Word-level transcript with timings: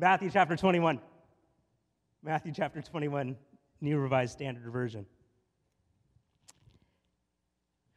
Matthew 0.00 0.30
chapter 0.30 0.54
21. 0.54 1.00
Matthew 2.22 2.52
chapter 2.54 2.80
21, 2.80 3.36
New 3.80 3.98
Revised 3.98 4.30
Standard 4.30 4.72
Version. 4.72 5.04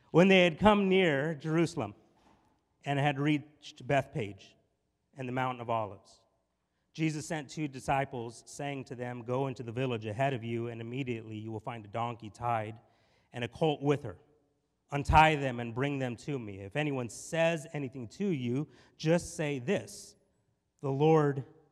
When 0.10 0.28
they 0.28 0.44
had 0.44 0.58
come 0.58 0.90
near 0.90 1.36
Jerusalem 1.36 1.94
and 2.86 2.98
had 2.98 3.20
reached 3.20 3.86
Bethphage 3.86 4.56
and 5.16 5.28
the 5.28 5.32
Mountain 5.32 5.62
of 5.62 5.70
Olives, 5.70 6.22
Jesus 6.96 7.28
sent 7.28 7.52
two 7.52 7.68
disciples, 7.68 8.42
saying 8.48 8.86
to 8.86 8.96
them, 8.96 9.22
Go 9.22 9.46
into 9.46 9.62
the 9.62 9.72
village 9.72 10.08
ahead 10.08 10.34
of 10.34 10.44
you, 10.44 10.70
and 10.70 10.82
immediately 10.82 11.36
you 11.36 11.52
will 11.52 11.60
find 11.60 11.86
a 11.86 11.90
donkey 11.90 12.32
tied 12.34 12.74
and 13.32 13.44
a 13.44 13.48
colt 13.48 13.80
with 13.80 14.02
her. 14.02 14.18
Untie 14.92 15.36
them 15.36 15.60
and 15.60 15.76
bring 15.76 16.00
them 16.00 16.16
to 16.16 16.40
me. 16.40 16.62
If 16.62 16.76
anyone 16.76 17.10
says 17.10 17.68
anything 17.76 18.08
to 18.18 18.26
you, 18.26 18.68
just 18.98 19.36
say 19.38 19.60
this 19.60 20.16
The 20.82 20.90
Lord 20.90 21.44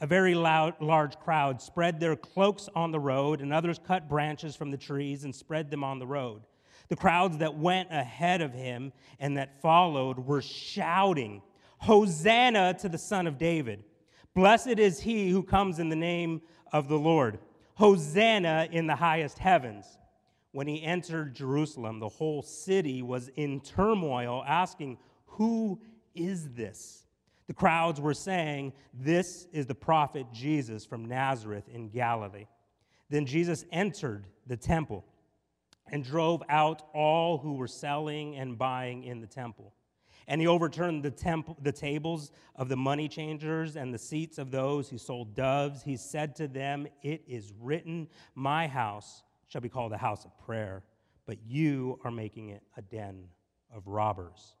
A 0.00 0.06
very 0.06 0.34
loud, 0.34 0.74
large 0.80 1.18
crowd 1.18 1.60
spread 1.60 1.98
their 1.98 2.14
cloaks 2.14 2.68
on 2.74 2.92
the 2.92 3.00
road, 3.00 3.40
and 3.40 3.52
others 3.52 3.80
cut 3.84 4.08
branches 4.08 4.54
from 4.54 4.70
the 4.70 4.76
trees 4.76 5.24
and 5.24 5.34
spread 5.34 5.70
them 5.70 5.82
on 5.82 5.98
the 5.98 6.06
road. 6.06 6.42
The 6.88 6.96
crowds 6.96 7.38
that 7.38 7.58
went 7.58 7.90
ahead 7.90 8.40
of 8.40 8.54
him 8.54 8.92
and 9.18 9.36
that 9.36 9.60
followed 9.60 10.18
were 10.18 10.40
shouting, 10.40 11.42
Hosanna 11.78 12.74
to 12.74 12.88
the 12.88 12.98
Son 12.98 13.26
of 13.26 13.38
David! 13.38 13.84
Blessed 14.34 14.78
is 14.78 15.00
he 15.00 15.30
who 15.30 15.42
comes 15.42 15.78
in 15.80 15.88
the 15.88 15.96
name 15.96 16.42
of 16.72 16.88
the 16.88 16.98
Lord. 16.98 17.40
Hosanna 17.74 18.68
in 18.70 18.86
the 18.86 18.96
highest 18.96 19.38
heavens. 19.38 19.98
When 20.52 20.66
he 20.66 20.82
entered 20.82 21.34
Jerusalem, 21.34 21.98
the 21.98 22.08
whole 22.08 22.42
city 22.42 23.02
was 23.02 23.28
in 23.36 23.60
turmoil, 23.60 24.44
asking, 24.46 24.98
Who 25.26 25.80
is 26.14 26.50
this? 26.50 27.04
The 27.48 27.54
crowds 27.54 28.00
were 28.00 28.14
saying, 28.14 28.74
This 28.94 29.48
is 29.52 29.66
the 29.66 29.74
prophet 29.74 30.26
Jesus 30.32 30.84
from 30.84 31.06
Nazareth 31.06 31.68
in 31.68 31.88
Galilee. 31.88 32.46
Then 33.10 33.26
Jesus 33.26 33.64
entered 33.72 34.26
the 34.46 34.56
temple 34.56 35.04
and 35.90 36.04
drove 36.04 36.42
out 36.50 36.82
all 36.94 37.38
who 37.38 37.54
were 37.54 37.66
selling 37.66 38.36
and 38.36 38.58
buying 38.58 39.02
in 39.02 39.20
the 39.20 39.26
temple. 39.26 39.72
And 40.26 40.42
he 40.42 40.46
overturned 40.46 41.02
the, 41.02 41.10
temple, 41.10 41.56
the 41.62 41.72
tables 41.72 42.32
of 42.54 42.68
the 42.68 42.76
money 42.76 43.08
changers 43.08 43.76
and 43.76 43.94
the 43.94 43.98
seats 43.98 44.36
of 44.36 44.50
those 44.50 44.90
who 44.90 44.98
sold 44.98 45.34
doves. 45.34 45.82
He 45.82 45.96
said 45.96 46.36
to 46.36 46.48
them, 46.48 46.86
It 47.02 47.22
is 47.26 47.54
written, 47.58 48.08
My 48.34 48.68
house 48.68 49.22
shall 49.46 49.62
be 49.62 49.70
called 49.70 49.94
a 49.94 49.96
house 49.96 50.26
of 50.26 50.38
prayer, 50.38 50.82
but 51.24 51.38
you 51.46 51.98
are 52.04 52.10
making 52.10 52.50
it 52.50 52.62
a 52.76 52.82
den 52.82 53.24
of 53.74 53.86
robbers. 53.86 54.57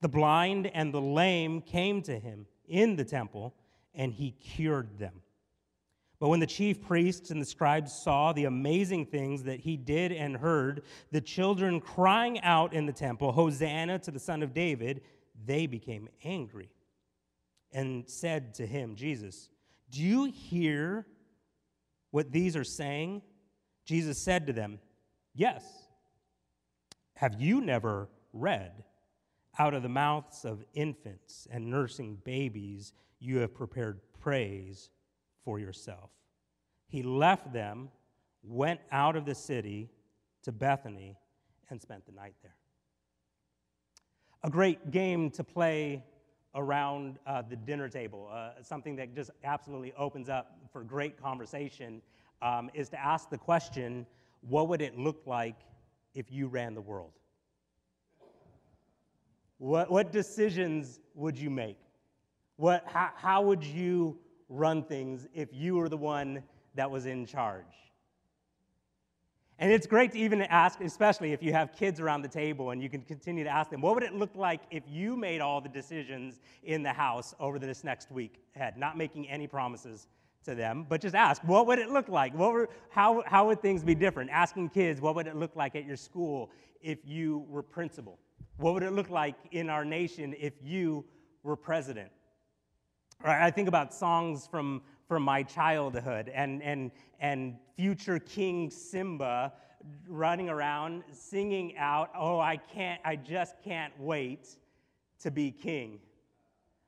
The 0.00 0.08
blind 0.08 0.70
and 0.72 0.92
the 0.92 1.00
lame 1.00 1.60
came 1.60 2.02
to 2.02 2.18
him 2.18 2.46
in 2.68 2.96
the 2.96 3.04
temple, 3.04 3.54
and 3.94 4.12
he 4.12 4.32
cured 4.32 4.98
them. 4.98 5.22
But 6.20 6.28
when 6.28 6.40
the 6.40 6.46
chief 6.46 6.82
priests 6.82 7.30
and 7.30 7.40
the 7.40 7.46
scribes 7.46 7.92
saw 7.92 8.32
the 8.32 8.46
amazing 8.46 9.06
things 9.06 9.44
that 9.44 9.60
he 9.60 9.76
did 9.76 10.10
and 10.10 10.36
heard, 10.36 10.82
the 11.12 11.20
children 11.20 11.80
crying 11.80 12.40
out 12.40 12.74
in 12.74 12.86
the 12.86 12.92
temple, 12.92 13.30
Hosanna 13.30 13.98
to 14.00 14.10
the 14.10 14.18
Son 14.18 14.42
of 14.42 14.52
David, 14.52 15.02
they 15.46 15.66
became 15.66 16.08
angry 16.24 16.70
and 17.72 18.08
said 18.08 18.54
to 18.54 18.66
him, 18.66 18.96
Jesus, 18.96 19.50
Do 19.90 20.02
you 20.02 20.24
hear 20.24 21.06
what 22.10 22.32
these 22.32 22.56
are 22.56 22.64
saying? 22.64 23.22
Jesus 23.84 24.18
said 24.18 24.46
to 24.48 24.52
them, 24.52 24.80
Yes. 25.34 25.64
Have 27.14 27.40
you 27.40 27.60
never 27.60 28.08
read? 28.32 28.84
Out 29.58 29.74
of 29.74 29.82
the 29.82 29.88
mouths 29.88 30.44
of 30.44 30.64
infants 30.74 31.48
and 31.50 31.68
nursing 31.68 32.18
babies, 32.24 32.92
you 33.18 33.38
have 33.38 33.54
prepared 33.54 34.00
praise 34.20 34.90
for 35.44 35.58
yourself. 35.58 36.10
He 36.86 37.02
left 37.02 37.52
them, 37.52 37.90
went 38.42 38.80
out 38.92 39.16
of 39.16 39.24
the 39.24 39.34
city 39.34 39.90
to 40.42 40.52
Bethany, 40.52 41.16
and 41.70 41.80
spent 41.82 42.06
the 42.06 42.12
night 42.12 42.34
there. 42.42 42.54
A 44.44 44.50
great 44.50 44.90
game 44.90 45.30
to 45.32 45.44
play 45.44 46.04
around 46.54 47.18
uh, 47.26 47.42
the 47.42 47.56
dinner 47.56 47.88
table, 47.88 48.28
uh, 48.32 48.50
something 48.62 48.96
that 48.96 49.14
just 49.14 49.30
absolutely 49.44 49.92
opens 49.98 50.28
up 50.28 50.58
for 50.72 50.82
great 50.82 51.20
conversation, 51.20 52.00
um, 52.42 52.70
is 52.74 52.88
to 52.90 53.00
ask 53.00 53.28
the 53.28 53.38
question 53.38 54.06
what 54.48 54.68
would 54.68 54.80
it 54.80 54.96
look 54.96 55.22
like 55.26 55.56
if 56.14 56.30
you 56.30 56.46
ran 56.46 56.74
the 56.74 56.80
world? 56.80 57.12
What, 59.58 59.90
what 59.90 60.12
decisions 60.12 61.00
would 61.14 61.36
you 61.36 61.50
make? 61.50 61.78
What, 62.56 62.84
how, 62.86 63.10
how 63.14 63.42
would 63.42 63.62
you 63.62 64.18
run 64.48 64.82
things 64.82 65.26
if 65.34 65.48
you 65.52 65.76
were 65.76 65.88
the 65.88 65.96
one 65.96 66.42
that 66.74 66.90
was 66.90 67.06
in 67.06 67.26
charge? 67.26 67.64
And 69.60 69.72
it's 69.72 69.88
great 69.88 70.12
to 70.12 70.18
even 70.18 70.42
ask, 70.42 70.80
especially 70.80 71.32
if 71.32 71.42
you 71.42 71.52
have 71.52 71.72
kids 71.72 71.98
around 71.98 72.22
the 72.22 72.28
table 72.28 72.70
and 72.70 72.80
you 72.80 72.88
can 72.88 73.02
continue 73.02 73.42
to 73.42 73.50
ask 73.50 73.70
them, 73.70 73.80
what 73.80 73.94
would 73.94 74.04
it 74.04 74.14
look 74.14 74.36
like 74.36 74.60
if 74.70 74.84
you 74.88 75.16
made 75.16 75.40
all 75.40 75.60
the 75.60 75.68
decisions 75.68 76.40
in 76.62 76.84
the 76.84 76.92
house 76.92 77.34
over 77.40 77.58
this 77.58 77.82
next 77.82 78.12
week 78.12 78.40
ahead? 78.54 78.76
Not 78.76 78.96
making 78.96 79.28
any 79.28 79.48
promises 79.48 80.06
to 80.44 80.54
them, 80.54 80.86
but 80.88 81.00
just 81.00 81.16
ask, 81.16 81.42
what 81.42 81.66
would 81.66 81.80
it 81.80 81.90
look 81.90 82.08
like? 82.08 82.32
What 82.34 82.52
were, 82.52 82.68
how, 82.90 83.24
how 83.26 83.48
would 83.48 83.60
things 83.60 83.82
be 83.82 83.96
different? 83.96 84.30
Asking 84.30 84.68
kids, 84.68 85.00
what 85.00 85.16
would 85.16 85.26
it 85.26 85.34
look 85.34 85.56
like 85.56 85.74
at 85.74 85.84
your 85.84 85.96
school 85.96 86.50
if 86.80 86.98
you 87.04 87.44
were 87.48 87.62
principal? 87.62 88.20
What 88.58 88.74
would 88.74 88.82
it 88.82 88.92
look 88.92 89.08
like 89.08 89.36
in 89.52 89.70
our 89.70 89.84
nation 89.84 90.34
if 90.36 90.52
you 90.60 91.04
were 91.44 91.54
president? 91.54 92.10
Right, 93.24 93.40
I 93.40 93.52
think 93.52 93.68
about 93.68 93.94
songs 93.94 94.48
from, 94.48 94.82
from 95.06 95.22
my 95.22 95.44
childhood 95.44 96.28
and, 96.34 96.60
and, 96.64 96.90
and 97.20 97.56
future 97.76 98.18
King 98.18 98.68
Simba 98.70 99.52
running 100.08 100.48
around 100.48 101.04
singing 101.12 101.76
out, 101.76 102.10
Oh, 102.16 102.40
I 102.40 102.56
can't, 102.56 103.00
I 103.04 103.14
just 103.14 103.54
can't 103.62 103.92
wait 103.98 104.48
to 105.20 105.30
be 105.30 105.52
king. 105.52 106.00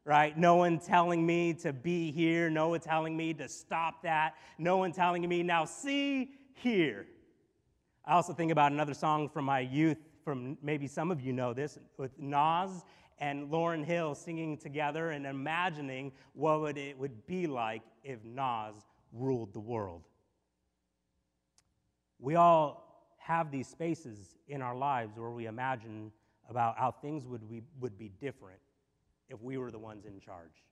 Right? 0.05 0.37
No 0.37 0.57
one 0.57 0.81
telling 0.81 1.25
me 1.25 1.55
to 1.55 1.73
be 1.73 2.11
here, 2.11 2.51
no 2.51 2.71
one 2.71 2.81
telling 2.81 3.17
me 3.17 3.33
to 3.35 3.49
stop 3.49 4.03
that, 4.03 4.35
no 4.59 4.77
one 4.77 4.91
telling 4.91 5.29
me, 5.29 5.45
now 5.45 5.67
see 5.67 6.31
here. 6.55 7.07
I 8.05 8.15
also 8.15 8.33
think 8.33 8.51
about 8.51 8.73
another 8.73 8.95
song 8.95 9.29
from 9.29 9.45
my 9.45 9.61
youth 9.61 9.99
from 10.25 10.59
maybe 10.63 10.87
some 10.87 11.11
of 11.11 11.21
you 11.21 11.33
know 11.33 11.53
this, 11.53 11.79
with 11.97 12.19
Nas 12.19 12.85
and 13.19 13.51
Lauryn 13.51 13.85
Hill 13.85 14.15
singing 14.15 14.57
together 14.57 15.11
and 15.11 15.27
imagining 15.27 16.13
what 16.33 16.61
would 16.61 16.79
it 16.79 16.99
would 16.99 17.27
be 17.27 17.47
like 17.47 17.83
if 18.03 18.19
Nas 18.25 18.75
ruled 19.13 19.53
the 19.53 19.61
world. 19.61 20.03
We 22.19 22.37
all 22.37 23.17
have 23.19 23.51
these 23.51 23.69
spaces 23.69 24.37
in 24.49 24.63
our 24.63 24.77
lives 24.77 25.17
where 25.17 25.31
we 25.31 25.47
imagine 25.47 26.13
about 26.49 26.79
how 26.79 26.91
things 26.91 27.27
would, 27.27 27.49
we, 27.49 27.63
would 27.81 27.97
be 27.97 28.11
different 28.21 28.61
if 29.29 29.41
we 29.41 29.57
were 29.59 29.71
the 29.71 29.79
ones 29.79 30.07
in 30.07 30.19
charge. 30.21 30.65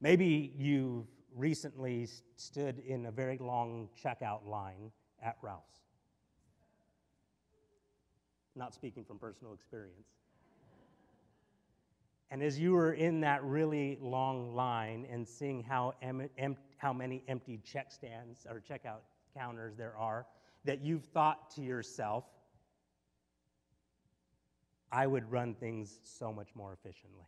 Maybe 0.00 0.52
you've 0.56 1.06
recently 1.34 2.08
stood 2.36 2.78
in 2.86 3.06
a 3.06 3.10
very 3.10 3.38
long 3.38 3.88
checkout 4.02 4.46
line 4.46 4.92
at 5.22 5.36
Ralph's 5.42 5.87
not 8.58 8.74
speaking 8.74 9.04
from 9.04 9.18
personal 9.18 9.54
experience. 9.54 10.08
And 12.30 12.42
as 12.42 12.58
you 12.58 12.72
were 12.72 12.92
in 12.92 13.20
that 13.20 13.42
really 13.42 13.96
long 14.02 14.54
line 14.54 15.06
and 15.10 15.26
seeing 15.26 15.62
how, 15.62 15.94
em- 16.02 16.28
em- 16.36 16.56
how 16.76 16.92
many 16.92 17.24
empty 17.26 17.58
check 17.64 17.90
stands 17.90 18.46
or 18.48 18.60
checkout 18.60 19.00
counters 19.34 19.76
there 19.76 19.96
are, 19.96 20.26
that 20.64 20.82
you've 20.82 21.04
thought 21.04 21.50
to 21.54 21.62
yourself, 21.62 22.24
I 24.92 25.06
would 25.06 25.30
run 25.30 25.54
things 25.54 26.00
so 26.02 26.32
much 26.32 26.48
more 26.54 26.72
efficiently. 26.72 27.24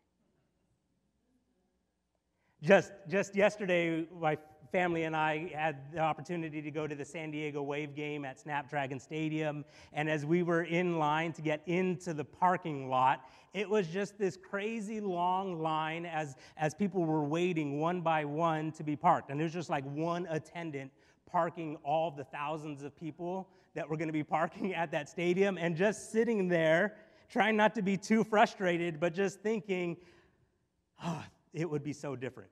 Just, 2.63 2.93
just 3.09 3.35
yesterday, 3.35 4.07
my 4.21 4.37
family 4.71 5.05
and 5.05 5.17
I 5.17 5.51
had 5.55 5.93
the 5.93 6.01
opportunity 6.01 6.61
to 6.61 6.71
go 6.71 6.87
to 6.87 6.95
the 6.95 7.05
San 7.05 7.31
Diego 7.31 7.63
Wave 7.63 7.95
game 7.95 8.25
at 8.25 8.39
Snapdragon 8.39 9.01
Stadium. 9.01 9.65
And 9.93 10.09
as 10.09 10.25
we 10.25 10.43
were 10.43 10.63
in 10.63 10.99
line 10.99 11.33
to 11.35 11.43
get 11.43 11.63
into 11.67 12.13
the 12.15 12.25
parking 12.25 12.89
lot, 12.89 13.25
it 13.55 13.69
was 13.69 13.89
just 13.89 14.19
this 14.19 14.37
crazy 14.37 15.01
long 15.01 15.61
line 15.61 16.07
as, 16.07 16.37
as 16.57 16.75
people 16.75 17.05
were 17.05 17.25
waiting 17.25 17.81
one 17.81 18.03
by 18.03 18.25
one 18.25 18.73
to 18.73 18.85
be 18.85 18.95
parked. 18.95 19.31
And 19.31 19.41
there's 19.41 19.55
just 19.55 19.71
like 19.71 19.85
one 19.85 20.27
attendant 20.31 20.93
parking 21.27 21.77
all 21.83 22.11
the 22.11 22.25
thousands 22.25 22.83
of 22.83 22.95
people 22.95 23.49
that 23.75 23.89
were 23.89 23.97
going 23.97 24.09
to 24.09 24.13
be 24.13 24.25
parking 24.25 24.75
at 24.75 24.91
that 24.93 25.09
stadium 25.09 25.59
and 25.59 25.77
just 25.77 26.13
sitting 26.13 26.49
there 26.49 26.97
trying 27.31 27.57
not 27.57 27.75
to 27.77 27.83
be 27.83 27.97
too 27.97 28.25
frustrated, 28.25 29.01
but 29.01 29.15
just 29.15 29.41
thinking, 29.41 29.97
oh, 31.03 31.25
it 31.53 31.69
would 31.69 31.83
be 31.83 31.93
so 31.93 32.17
different. 32.17 32.51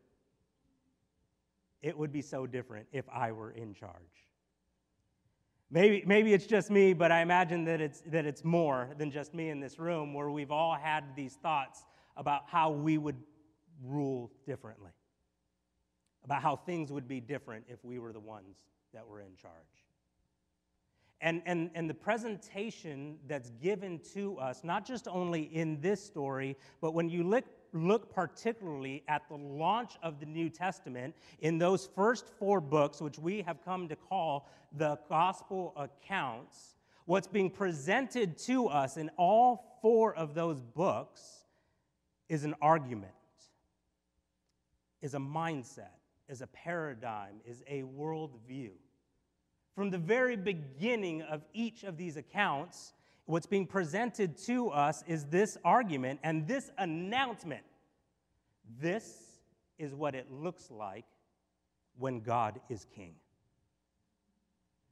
It 1.83 1.97
would 1.97 2.13
be 2.13 2.23
so 2.23 2.47
different 2.47 2.87
if 2.93 3.09
I 3.09 3.33
were 3.33 3.53
in 3.53 3.75
charge. 3.75 4.27
Maybe, 5.71 6.03
maybe 6.07 6.33
it's 6.33 6.47
just 6.47 6.71
me, 6.71 6.95
but 6.95 7.13
I 7.13 7.21
imagine 7.21 7.65
that 7.67 7.81
it's, 7.81 8.01
that 8.07 8.25
it's 8.25 8.43
more 8.43 8.91
than 8.97 9.11
just 9.11 9.35
me 9.35 9.51
in 9.51 9.61
this 9.61 9.79
room 9.79 10.15
where 10.15 10.31
we've 10.31 10.51
all 10.51 10.75
had 10.75 11.05
these 11.15 11.35
thoughts 11.35 11.85
about 12.17 12.43
how 12.47 12.71
we 12.71 12.97
would 12.97 13.17
rule 13.85 14.33
differently, 14.47 14.91
about 16.25 16.43
how 16.43 16.57
things 16.57 16.91
would 16.91 17.07
be 17.07 17.21
different 17.21 17.65
if 17.69 17.85
we 17.85 17.99
were 17.99 18.13
the 18.13 18.21
ones 18.21 18.65
that 18.95 19.07
were 19.07 19.21
in 19.21 19.37
charge. 19.37 19.53
And, 21.21 21.43
and, 21.47 21.71
and 21.75 21.91
the 21.91 21.95
presentation 21.95 23.19
that's 23.27 23.51
given 23.61 24.01
to 24.15 24.39
us, 24.39 24.65
not 24.65 24.87
just 24.87 25.07
only 25.07 25.43
in 25.43 25.81
this 25.81 26.03
story, 26.03 26.57
but 26.81 26.95
when 26.95 27.11
you 27.11 27.25
look, 27.25 27.45
look 27.73 28.13
particularly 28.15 29.03
at 29.09 29.29
the 29.29 29.37
launch 29.37 29.93
of 30.03 30.21
the 30.21 30.27
New 30.27 30.49
Testament 30.49 31.15
in 31.41 31.59
those 31.59 31.89
first 31.95 32.29
four 32.39 32.61
books, 32.61 33.01
which 33.01 33.19
we 33.19 33.43
have 33.43 33.65
come 33.65 33.89
to 33.89 33.97
call 33.97 34.49
the 34.77 34.99
gospel 35.09 35.73
accounts, 35.77 36.75
what's 37.07 37.27
being 37.27 37.51
presented 37.51 38.37
to 38.39 38.69
us 38.69 38.97
in 38.97 39.11
all 39.17 39.79
four 39.81 40.15
of 40.15 40.35
those 40.35 40.61
books 40.61 41.45
is 42.29 42.45
an 42.45 42.55
argument, 42.61 43.13
is 45.01 45.15
a 45.15 45.19
mindset, 45.19 45.97
is 46.29 46.43
a 46.43 46.47
paradigm, 46.49 47.37
is 47.47 47.63
a 47.67 47.83
worldview. 47.83 48.71
From 49.75 49.91
the 49.91 49.99
very 49.99 50.37
beginning 50.37 51.23
of 51.23 51.45
each 51.55 51.85
of 51.85 51.97
these 51.97 52.17
accounts, 52.17 52.93
what's 53.29 53.47
being 53.47 53.67
presented 53.67 54.39
to 54.39 54.71
us 54.71 55.05
is 55.07 55.27
this 55.27 55.59
argument 55.65 56.19
and 56.23 56.49
this 56.49 56.71
announcement. 56.79 57.63
This 58.81 59.39
is 59.79 59.95
what 59.95 60.15
it 60.15 60.33
looks 60.33 60.71
like 60.71 61.05
when 61.99 62.21
God 62.21 62.59
is 62.71 62.87
king. 62.97 63.15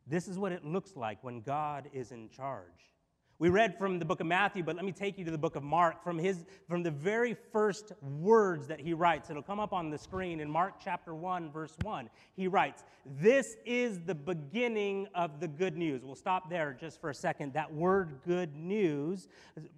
This 0.06 0.28
is 0.28 0.38
what 0.38 0.52
it 0.52 0.64
looks 0.64 0.96
like 0.96 1.24
when 1.24 1.40
God 1.40 1.88
is 1.94 2.12
in 2.12 2.28
charge. 2.28 2.92
We 3.38 3.50
read 3.50 3.76
from 3.76 3.98
the 3.98 4.04
book 4.06 4.20
of 4.20 4.26
Matthew, 4.26 4.62
but 4.62 4.76
let 4.76 4.84
me 4.86 4.92
take 4.92 5.18
you 5.18 5.24
to 5.26 5.30
the 5.30 5.36
book 5.36 5.56
of 5.56 5.62
Mark 5.62 6.02
from 6.02 6.18
his 6.18 6.46
from 6.68 6.82
the 6.82 6.90
very 6.90 7.36
first 7.52 7.92
words 8.00 8.66
that 8.68 8.80
he 8.80 8.94
writes. 8.94 9.28
It'll 9.28 9.42
come 9.42 9.60
up 9.60 9.74
on 9.74 9.90
the 9.90 9.98
screen 9.98 10.40
in 10.40 10.50
Mark 10.50 10.76
chapter 10.82 11.14
1 11.14 11.52
verse 11.52 11.76
1. 11.82 12.08
He 12.34 12.48
writes, 12.48 12.84
"This 13.04 13.58
is 13.66 14.00
the 14.00 14.14
beginning 14.14 15.06
of 15.14 15.38
the 15.38 15.48
good 15.48 15.76
news." 15.76 16.02
We'll 16.02 16.14
stop 16.14 16.48
there 16.48 16.72
just 16.72 16.98
for 16.98 17.10
a 17.10 17.14
second. 17.14 17.52
That 17.52 17.72
word 17.72 18.20
good 18.24 18.56
news, 18.56 19.28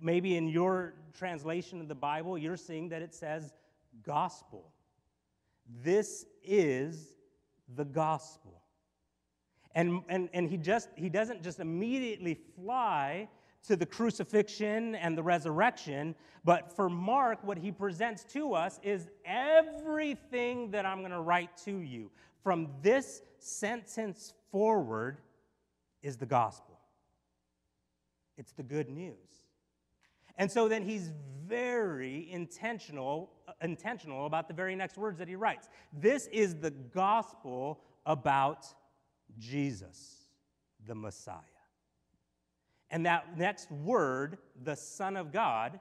maybe 0.01 0.37
in 0.37 0.47
your 0.47 0.95
translation 1.13 1.81
of 1.81 1.89
the 1.89 1.97
Bible, 1.97 2.39
you're 2.39 2.57
seeing 2.57 2.89
that 2.91 3.03
it 3.03 3.13
says 3.13 3.53
gospel. 4.05 4.73
This 5.83 6.27
is 6.45 7.17
the 7.75 7.85
gospel. 7.85 8.63
And, 9.75 10.03
and, 10.09 10.29
and 10.33 10.49
he 10.49 10.57
just 10.57 10.91
he 10.95 11.09
doesn't 11.09 11.43
just 11.43 11.59
immediately 11.59 12.39
fly 12.55 13.29
to 13.67 13.77
the 13.77 13.87
crucifixion 13.87 14.95
and 14.95 15.17
the 15.17 15.23
resurrection. 15.23 16.15
But 16.45 16.75
for 16.75 16.89
Mark, 16.89 17.45
what 17.45 17.59
he 17.59 17.73
presents 17.73 18.25
to 18.33 18.55
us 18.55 18.79
is 18.83 19.09
everything 19.25 20.71
that 20.71 20.87
I'm 20.87 21.01
going 21.01 21.11
to 21.11 21.21
write 21.21 21.57
to 21.65 21.79
you 21.79 22.11
from 22.43 22.69
this 22.83 23.23
sentence 23.39 24.33
forward 24.51 25.19
is 26.03 26.17
the 26.17 26.27
gospel. 26.27 26.79
It's 28.37 28.53
the 28.53 28.63
good 28.63 28.89
news. 28.89 29.17
And 30.37 30.51
so 30.51 30.69
then 30.69 30.83
he's 30.83 31.11
very 31.47 32.31
intentional, 32.31 33.31
intentional 33.61 34.27
about 34.27 34.47
the 34.47 34.55
very 34.55 34.77
next 34.77 34.97
words 34.97 35.19
that 35.19 35.27
he 35.27 35.35
writes. 35.35 35.69
This 35.93 36.29
is 36.29 36.55
the 36.55 36.71
gospel 36.71 37.81
about 38.07 38.67
Jesus, 39.39 40.29
the 40.87 40.95
Messiah. 40.95 41.58
And 42.91 43.05
that 43.07 43.37
next 43.37 43.71
word, 43.71 44.39
the 44.65 44.77
Son 44.77 45.17
of 45.17 45.33
God, 45.33 45.79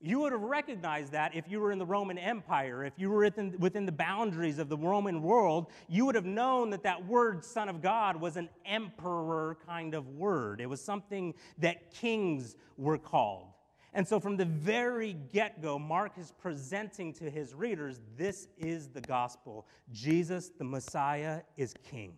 you 0.00 0.18
would 0.18 0.32
have 0.32 0.42
recognized 0.42 1.12
that 1.12 1.34
if 1.34 1.48
you 1.48 1.60
were 1.60 1.70
in 1.70 1.78
the 1.78 1.86
Roman 1.86 2.18
Empire, 2.18 2.84
if 2.84 2.94
you 2.96 3.08
were 3.08 3.20
within, 3.20 3.54
within, 3.60 3.86
the 3.86 3.92
boundaries 3.92 4.58
of 4.58 4.68
the 4.68 4.76
Roman 4.76 5.22
world, 5.22 5.68
you 5.88 6.04
would 6.04 6.16
have 6.16 6.26
known 6.26 6.70
that 6.70 6.82
that 6.82 7.06
word, 7.06 7.44
Son 7.44 7.68
of 7.68 7.80
God, 7.80 8.20
was 8.20 8.36
an 8.36 8.48
emperor 8.66 9.56
kind 9.64 9.94
of 9.94 10.08
word. 10.08 10.60
It 10.60 10.66
was 10.66 10.80
something 10.80 11.34
that 11.58 11.92
kings 11.94 12.56
were 12.76 12.98
called. 12.98 13.46
And 13.94 14.08
so, 14.08 14.18
from 14.18 14.36
the 14.36 14.46
very 14.46 15.12
get 15.12 15.62
go, 15.62 15.78
Mark 15.78 16.12
is 16.18 16.32
presenting 16.40 17.12
to 17.14 17.30
his 17.30 17.54
readers 17.54 18.00
this 18.16 18.48
is 18.58 18.88
the 18.88 19.02
gospel. 19.02 19.66
Jesus, 19.92 20.50
the 20.56 20.64
Messiah, 20.64 21.42
is 21.56 21.74
king. 21.88 22.16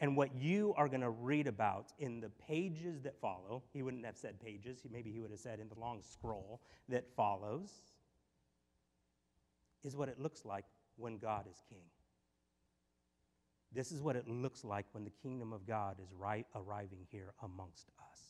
And 0.00 0.16
what 0.16 0.34
you 0.34 0.72
are 0.78 0.88
going 0.88 1.02
to 1.02 1.10
read 1.10 1.46
about 1.46 1.92
in 1.98 2.20
the 2.20 2.30
pages 2.48 3.02
that 3.02 3.20
follow, 3.20 3.62
he 3.72 3.82
wouldn't 3.82 4.06
have 4.06 4.16
said 4.16 4.40
pages, 4.40 4.80
maybe 4.90 5.10
he 5.10 5.20
would 5.20 5.30
have 5.30 5.40
said 5.40 5.60
in 5.60 5.68
the 5.68 5.78
long 5.78 6.00
scroll 6.02 6.62
that 6.88 7.04
follows, 7.14 7.70
is 9.84 9.96
what 9.96 10.08
it 10.08 10.18
looks 10.18 10.44
like 10.44 10.64
when 10.96 11.18
God 11.18 11.46
is 11.50 11.62
king. 11.68 11.84
This 13.72 13.92
is 13.92 14.02
what 14.02 14.16
it 14.16 14.26
looks 14.26 14.64
like 14.64 14.86
when 14.92 15.04
the 15.04 15.12
kingdom 15.22 15.52
of 15.52 15.66
God 15.66 15.96
is 16.02 16.12
right 16.18 16.46
arriving 16.54 17.06
here 17.10 17.34
amongst 17.42 17.90
us. 18.10 18.20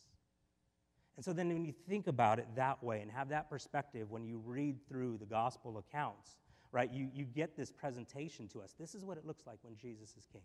And 1.17 1.25
so 1.25 1.33
then 1.33 1.49
when 1.49 1.65
you 1.65 1.73
think 1.89 2.07
about 2.07 2.39
it 2.39 2.47
that 2.57 2.83
way 2.83 3.01
and 3.01 3.11
have 3.11 3.29
that 3.31 3.49
perspective 3.49 4.11
when 4.11 4.25
you 4.25 4.43
read 4.45 4.77
through 4.89 5.19
the 5.19 5.27
gospel 5.27 5.79
accounts, 5.79 6.37
right, 6.73 6.91
you, 6.91 7.09
you 7.13 7.25
get 7.25 7.57
this 7.57 7.71
presentation 7.71 8.49
to 8.49 8.61
us. 8.61 8.75
This 8.79 8.95
is 8.95 9.05
what 9.05 9.19
it 9.19 9.27
looks 9.27 9.47
like 9.47 9.59
when 9.63 9.77
Jesus 9.77 10.15
is 10.17 10.27
king. 10.33 10.43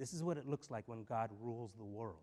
This 0.00 0.14
is 0.14 0.22
what 0.22 0.38
it 0.38 0.48
looks 0.48 0.70
like 0.70 0.88
when 0.88 1.04
God 1.04 1.30
rules 1.42 1.74
the 1.76 1.84
world. 1.84 2.16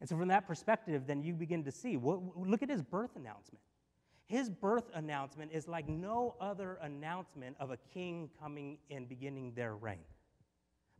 And 0.00 0.08
so, 0.08 0.16
from 0.16 0.28
that 0.28 0.48
perspective, 0.48 1.06
then 1.06 1.22
you 1.22 1.32
begin 1.32 1.62
to 1.64 1.70
see 1.70 1.96
what, 1.96 2.36
look 2.36 2.62
at 2.62 2.68
his 2.68 2.82
birth 2.82 3.14
announcement. 3.14 3.62
His 4.26 4.50
birth 4.50 4.90
announcement 4.94 5.52
is 5.52 5.68
like 5.68 5.88
no 5.88 6.34
other 6.40 6.78
announcement 6.82 7.56
of 7.60 7.70
a 7.70 7.76
king 7.94 8.28
coming 8.40 8.78
and 8.90 9.08
beginning 9.08 9.52
their 9.54 9.76
reign. 9.76 10.04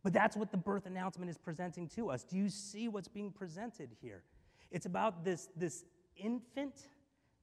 But 0.05 0.13
that's 0.13 0.37
what 0.37 0.53
the 0.53 0.57
birth 0.57 0.87
announcement 0.87 1.31
is 1.31 1.37
presenting 1.37 1.89
to 1.89 2.11
us. 2.11 2.23
Do 2.23 2.37
you 2.37 2.49
see 2.49 2.89
what's 2.89 3.09
being 3.09 3.33
presented 3.33 3.91
here? 4.01 4.23
It's 4.71 4.87
about 4.87 5.25
this, 5.25 5.49
this 5.57 5.85
infant 6.17 6.89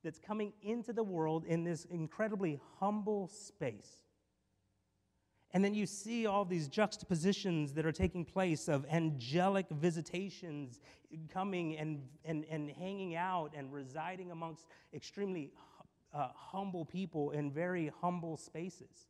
that's 0.01 0.17
coming 0.17 0.53
into 0.62 0.93
the 0.93 1.03
world 1.03 1.43
in 1.45 1.65
this 1.65 1.85
incredibly 1.85 2.59
humble 2.79 3.27
space. 3.27 4.04
And 5.55 5.63
then 5.63 5.74
you 5.74 5.85
see 5.85 6.25
all 6.25 6.43
these 6.43 6.67
juxtapositions 6.67 7.71
that 7.75 7.85
are 7.85 7.93
taking 7.93 8.25
place 8.25 8.67
of 8.67 8.85
angelic 8.91 9.67
visitations 9.69 10.81
coming 11.29 11.77
and, 11.77 12.01
and, 12.25 12.43
and 12.50 12.69
hanging 12.69 13.15
out 13.15 13.53
and 13.55 13.71
residing 13.71 14.31
amongst 14.31 14.67
extremely 14.93 15.53
uh, 16.13 16.27
humble 16.35 16.83
people 16.83 17.31
in 17.31 17.51
very 17.51 17.89
humble 18.01 18.35
spaces. 18.35 19.07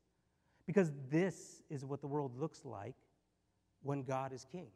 Because 0.67 0.91
this 1.09 1.63
is 1.71 1.83
what 1.83 1.99
the 1.99 2.07
world 2.07 2.39
looks 2.39 2.63
like 2.63 2.93
when 3.81 4.03
God 4.03 4.31
is 4.31 4.45
king. 4.51 4.67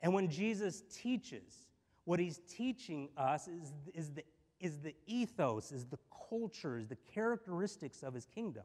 And 0.00 0.14
when 0.14 0.30
Jesus 0.30 0.84
teaches, 0.94 1.66
what 2.04 2.20
he's 2.20 2.40
teaching 2.48 3.08
us 3.16 3.48
is, 3.48 3.72
is, 3.94 4.12
the, 4.12 4.22
is 4.60 4.78
the 4.78 4.94
ethos, 5.08 5.72
is 5.72 5.86
the 5.86 5.98
culture, 6.30 6.78
is 6.78 6.86
the 6.86 6.98
characteristics 7.12 8.04
of 8.04 8.14
his 8.14 8.26
kingdom. 8.26 8.62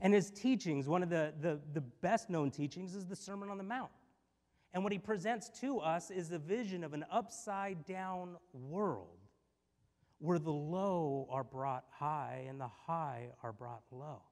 And 0.00 0.12
his 0.12 0.30
teachings, 0.30 0.88
one 0.88 1.02
of 1.02 1.10
the, 1.10 1.32
the, 1.40 1.60
the 1.72 1.80
best 1.80 2.28
known 2.28 2.50
teachings, 2.50 2.94
is 2.94 3.06
the 3.06 3.16
Sermon 3.16 3.50
on 3.50 3.58
the 3.58 3.64
Mount. 3.64 3.90
And 4.72 4.82
what 4.82 4.92
he 4.92 4.98
presents 4.98 5.48
to 5.60 5.78
us 5.78 6.10
is 6.10 6.32
a 6.32 6.38
vision 6.38 6.82
of 6.82 6.94
an 6.94 7.04
upside 7.10 7.84
down 7.86 8.36
world 8.52 9.18
where 10.18 10.38
the 10.38 10.50
low 10.50 11.28
are 11.30 11.44
brought 11.44 11.84
high 11.90 12.44
and 12.48 12.60
the 12.60 12.70
high 12.86 13.28
are 13.42 13.52
brought 13.52 13.82
low. 13.92 14.22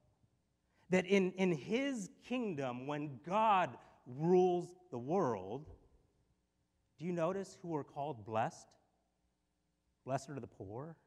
That 0.89 1.05
in, 1.05 1.31
in 1.33 1.51
his 1.51 2.09
kingdom, 2.27 2.87
when 2.87 3.19
God 3.25 3.69
rules 4.05 4.75
the 4.91 4.97
world, 4.97 5.69
do 6.99 7.05
you 7.05 7.13
notice 7.13 7.57
who 7.61 7.75
are 7.75 7.83
called 7.83 8.25
blessed? 8.25 8.67
Blessed 10.05 10.31
are 10.31 10.39
the 10.39 10.47
poor, 10.47 10.97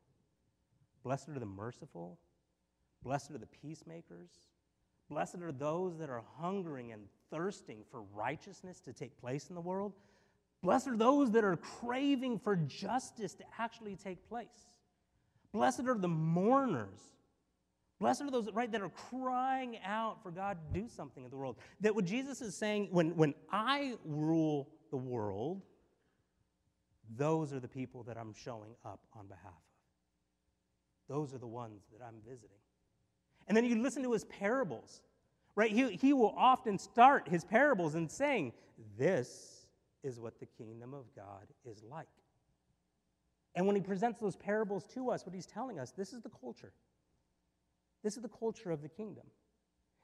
blessed 1.03 1.29
are 1.29 1.39
the 1.39 1.47
merciful, 1.47 2.19
Blessed 3.07 3.31
are 3.31 3.39
the 3.39 3.47
peacemakers. 3.47 4.31
Blessed 5.09 5.37
are 5.37 5.53
those 5.53 5.97
that 5.99 6.11
are 6.11 6.25
hungering 6.41 6.91
and 6.91 7.03
thirsting 7.31 7.85
for 7.89 8.03
righteousness 8.13 8.81
to 8.81 8.93
take 8.93 9.17
place 9.21 9.49
in 9.49 9.55
the 9.55 9.61
world. 9.61 9.93
Blessed 10.61 10.89
are 10.89 10.97
those 10.97 11.31
that 11.31 11.45
are 11.45 11.57
craving 11.57 12.41
for 12.41 12.57
justice 12.57 13.33
to 13.35 13.45
actually 13.61 13.95
take 13.95 14.29
place. 14.29 14.73
Blessed 15.53 15.87
are 15.87 15.97
the 15.97 16.09
mourners. 16.09 16.99
Blessed 18.01 18.23
are 18.23 18.31
those 18.33 18.49
right 18.53 18.73
that 18.73 18.83
are 18.83 18.89
crying 18.89 19.79
out 19.87 20.21
for 20.21 20.33
God 20.33 20.59
to 20.75 20.81
do 20.81 20.89
something 20.89 21.23
in 21.23 21.31
the 21.31 21.37
world. 21.37 21.59
That 21.83 21.95
what 21.95 22.07
Jesus 22.07 22.41
is 22.41 22.57
saying, 22.57 22.89
when, 22.91 23.15
when 23.15 23.35
I 23.53 23.95
rule 24.05 24.69
the 24.91 24.97
world, 24.97 25.63
those 27.17 27.53
are 27.53 27.61
the 27.61 27.69
people 27.69 28.03
that 28.03 28.19
I'm 28.19 28.35
showing 28.35 28.75
up 28.85 28.99
on 29.15 29.29
behalf 29.29 29.45
of. 29.45 31.15
Those 31.15 31.33
are 31.33 31.39
the 31.39 31.47
ones 31.47 31.83
that 31.93 32.05
I'm 32.05 32.17
visiting. 32.29 32.59
And 33.49 33.57
then 33.57 33.65
you 33.65 33.81
listen 33.81 34.03
to 34.03 34.13
his 34.13 34.25
parables, 34.25 35.01
right? 35.55 35.71
He, 35.71 35.93
he 35.93 36.13
will 36.13 36.35
often 36.37 36.79
start 36.79 37.29
his 37.29 37.45
parables 37.45 37.95
in 37.95 38.09
saying, 38.09 38.53
This 38.99 39.67
is 40.03 40.21
what 40.21 40.39
the 40.41 40.47
kingdom 40.47 40.95
of 40.95 41.05
God 41.15 41.47
is 41.65 41.83
like. 41.83 42.07
And 43.55 43.67
when 43.67 43.75
he 43.75 43.83
presents 43.83 44.21
those 44.21 44.37
parables 44.37 44.85
to 44.95 45.11
us, 45.11 45.25
what 45.25 45.35
he's 45.35 45.47
telling 45.47 45.79
us, 45.79 45.93
this 45.93 46.13
is 46.13 46.21
the 46.21 46.29
culture. 46.29 46.73
This 48.05 48.17
is 48.17 48.23
the 48.23 48.29
culture 48.29 48.71
of 48.71 48.83
the 48.83 48.89
kingdom. 48.89 49.25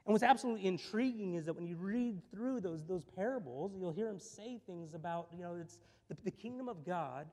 And 0.07 0.13
what's 0.13 0.25
absolutely 0.25 0.67
intriguing 0.67 1.35
is 1.35 1.47
that 1.47 1.53
when 1.53 1.67
you 1.67 1.77
read 1.77 2.21
through 2.33 2.61
those, 2.61 2.83
those 2.85 3.05
parables, 3.05 3.73
you'll 3.79 3.93
hear 3.93 4.09
him 4.09 4.19
say 4.19 4.59
things 4.67 4.95
about, 4.95 5.29
you 5.33 5.43
know, 5.43 5.57
it's 5.61 5.79
the, 6.09 6.17
the 6.25 6.31
kingdom 6.31 6.69
of 6.69 6.85
God 6.85 7.27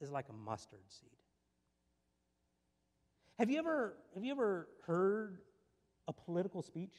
is 0.00 0.10
like 0.10 0.28
a 0.28 0.32
mustard 0.32 0.80
seed. 0.88 1.10
Have 3.40 3.48
you 3.48 3.58
ever, 3.58 3.94
have 4.14 4.22
you 4.22 4.32
ever 4.32 4.68
heard 4.86 5.38
a 6.06 6.12
political 6.12 6.60
speech? 6.60 6.92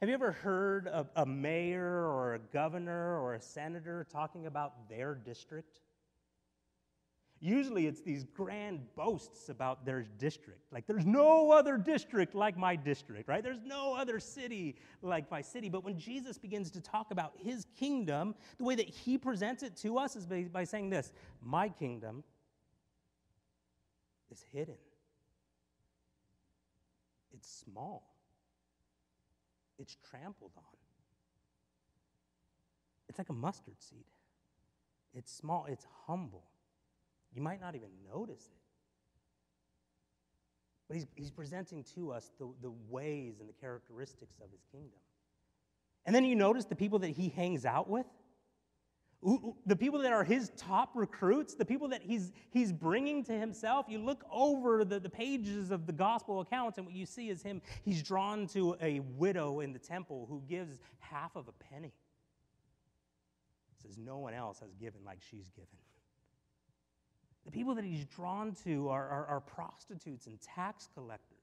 Have 0.00 0.08
you 0.08 0.14
ever 0.14 0.32
heard 0.32 0.86
a, 0.86 1.06
a 1.14 1.26
mayor 1.26 2.06
or 2.06 2.36
a 2.36 2.38
governor 2.38 3.20
or 3.20 3.34
a 3.34 3.40
senator 3.42 4.06
talking 4.10 4.46
about 4.46 4.88
their 4.88 5.14
district? 5.14 5.80
Usually 7.38 7.86
it's 7.86 8.00
these 8.00 8.24
grand 8.24 8.80
boasts 8.96 9.50
about 9.50 9.84
their 9.84 10.06
district. 10.16 10.72
Like, 10.72 10.86
there's 10.86 11.04
no 11.04 11.50
other 11.50 11.76
district 11.76 12.34
like 12.34 12.56
my 12.56 12.76
district, 12.76 13.28
right? 13.28 13.44
There's 13.44 13.62
no 13.62 13.94
other 13.94 14.18
city 14.18 14.76
like 15.02 15.30
my 15.30 15.42
city. 15.42 15.68
But 15.68 15.84
when 15.84 15.98
Jesus 15.98 16.38
begins 16.38 16.70
to 16.70 16.80
talk 16.80 17.10
about 17.10 17.34
his 17.36 17.66
kingdom, 17.78 18.34
the 18.56 18.64
way 18.64 18.74
that 18.76 18.88
he 18.88 19.18
presents 19.18 19.62
it 19.62 19.76
to 19.82 19.98
us 19.98 20.16
is 20.16 20.24
by, 20.24 20.44
by 20.44 20.64
saying 20.64 20.88
this 20.88 21.12
My 21.42 21.68
kingdom 21.68 22.24
is 24.30 24.44
hidden, 24.52 24.76
it's 27.32 27.48
small, 27.48 28.14
it's 29.78 29.96
trampled 30.08 30.52
on. 30.56 30.62
It's 33.08 33.18
like 33.18 33.28
a 33.28 33.34
mustard 33.34 33.80
seed. 33.80 34.04
It's 35.14 35.32
small, 35.32 35.66
it's 35.68 35.86
humble. 36.06 36.44
You 37.34 37.40
might 37.40 37.60
not 37.60 37.74
even 37.74 37.88
notice 38.12 38.42
it. 38.44 38.60
But 40.88 40.96
he's, 40.96 41.06
he's 41.14 41.30
presenting 41.30 41.84
to 41.94 42.12
us 42.12 42.30
the, 42.38 42.48
the 42.62 42.72
ways 42.88 43.40
and 43.40 43.48
the 43.48 43.54
characteristics 43.54 44.36
of 44.42 44.50
his 44.50 44.60
kingdom. 44.70 44.98
And 46.04 46.14
then 46.14 46.24
you 46.24 46.36
notice 46.36 46.64
the 46.66 46.76
people 46.76 46.98
that 47.00 47.10
he 47.10 47.28
hangs 47.30 47.64
out 47.64 47.88
with 47.88 48.06
the 49.66 49.74
people 49.74 50.00
that 50.00 50.12
are 50.12 50.22
his 50.22 50.52
top 50.56 50.90
recruits, 50.94 51.54
the 51.54 51.64
people 51.64 51.88
that 51.88 52.02
he's, 52.02 52.32
he's 52.50 52.72
bringing 52.72 53.24
to 53.24 53.32
himself, 53.32 53.86
you 53.88 53.98
look 53.98 54.24
over 54.30 54.84
the, 54.84 55.00
the 55.00 55.10
pages 55.10 55.72
of 55.72 55.86
the 55.86 55.92
gospel 55.92 56.40
accounts, 56.40 56.78
and 56.78 56.86
what 56.86 56.94
you 56.94 57.06
see 57.06 57.28
is 57.28 57.42
him. 57.42 57.60
He's 57.84 58.02
drawn 58.02 58.46
to 58.48 58.76
a 58.80 59.00
widow 59.00 59.60
in 59.60 59.72
the 59.72 59.80
temple 59.80 60.26
who 60.28 60.42
gives 60.48 60.78
half 61.00 61.34
of 61.34 61.48
a 61.48 61.52
penny. 61.52 61.92
Says, 63.82 63.98
No 63.98 64.18
one 64.18 64.32
else 64.32 64.60
has 64.60 64.74
given 64.74 65.00
like 65.04 65.18
she's 65.28 65.50
given. 65.50 65.68
The 67.44 67.50
people 67.50 67.74
that 67.74 67.84
he's 67.84 68.04
drawn 68.04 68.54
to 68.64 68.88
are, 68.88 69.08
are, 69.08 69.26
are 69.26 69.40
prostitutes 69.40 70.26
and 70.26 70.40
tax 70.40 70.88
collectors. 70.94 71.35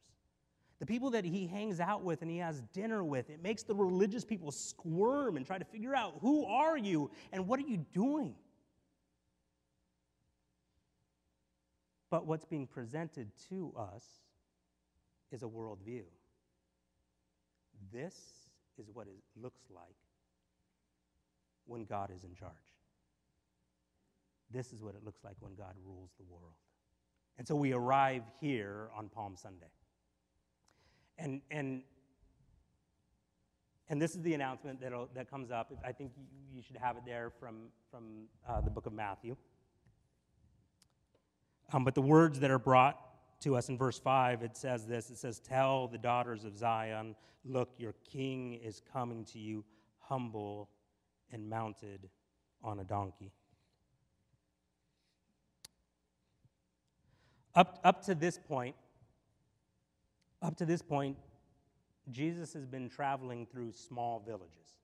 The 0.84 0.88
people 0.88 1.12
that 1.12 1.24
he 1.24 1.48
hangs 1.48 1.80
out 1.80 2.04
with 2.04 2.24
and 2.24 2.30
he 2.30 2.40
has 2.40 2.60
dinner 2.74 3.06
with, 3.06 3.30
it 3.30 3.42
makes 3.42 3.64
the 3.64 3.74
religious 3.74 4.26
people 4.26 4.52
squirm 4.52 5.38
and 5.38 5.46
try 5.46 5.58
to 5.58 5.64
figure 5.64 5.96
out 5.96 6.16
who 6.20 6.44
are 6.44 6.78
you 6.78 7.10
and 7.32 7.48
what 7.48 7.58
are 7.62 7.64
you 7.64 7.86
doing? 7.94 8.36
But 12.10 12.28
what's 12.28 12.44
being 12.44 12.68
presented 12.68 13.32
to 13.48 13.74
us 13.80 14.04
is 15.32 15.42
a 15.42 15.46
worldview. 15.46 16.04
This 17.94 18.18
is 18.78 18.90
what 18.94 19.08
it 19.08 19.16
looks 19.42 19.62
like 19.74 19.96
when 21.66 21.86
God 21.86 22.12
is 22.14 22.26
in 22.26 22.36
charge. 22.36 22.52
This 24.52 24.74
is 24.74 24.84
what 24.84 24.96
it 24.96 25.06
looks 25.06 25.24
like 25.24 25.38
when 25.40 25.56
God 25.56 25.76
rules 25.86 26.10
the 26.18 26.26
world. 26.26 26.56
And 27.38 27.48
so 27.48 27.56
we 27.56 27.72
arrive 27.72 28.24
here 28.42 28.90
on 28.98 29.08
Palm 29.08 29.38
Sunday. 29.38 29.72
And, 31.18 31.42
and, 31.52 31.84
and 33.90 34.02
this 34.02 34.16
is 34.16 34.22
the 34.22 34.34
announcement 34.34 34.82
that 34.82 34.92
that 35.14 35.30
comes 35.30 35.52
up. 35.52 35.72
I 35.86 35.92
think 35.92 36.12
you, 36.18 36.26
you 36.56 36.62
should 36.62 36.78
have 36.78 36.98
it 36.98 37.04
there 37.06 37.32
from, 37.40 37.70
from 37.92 38.28
uh, 38.48 38.62
the 38.62 38.70
book 38.70 38.86
of 38.86 38.94
Matthew. 38.94 39.36
Um, 41.72 41.84
but 41.84 41.96
the 41.96 42.02
words 42.02 42.40
that 42.40 42.52
are 42.52 42.60
brought 42.60 43.00
to 43.42 43.56
us 43.56 43.70
in 43.70 43.78
verse 43.78 44.00
5, 44.00 44.44
it 44.44 44.56
says 44.56 44.86
this 44.86 45.10
it 45.10 45.18
says, 45.18 45.40
Tell 45.40 45.88
the 45.88 45.98
daughters 45.98 46.46
of 46.46 46.58
Zion, 46.58 47.16
look, 47.46 47.70
your 47.78 47.94
king 48.10 48.54
is 48.54 48.82
coming 48.92 49.26
to 49.26 49.40
you, 49.40 49.64
humble 50.00 50.70
and 51.32 51.50
mounted 51.50 52.10
on 52.64 52.80
a 52.80 52.84
donkey. 52.84 53.32
Up, 57.56 57.80
up 57.84 58.04
to 58.06 58.16
this 58.16 58.40
point, 58.40 58.76
up 60.44 60.58
to 60.58 60.66
this 60.66 60.82
point, 60.82 61.18
Jesus 62.12 62.54
has 62.54 62.66
been 62.66 62.90
traveling 62.90 63.48
through 63.52 63.72
small 63.72 64.22
villages. 64.26 64.76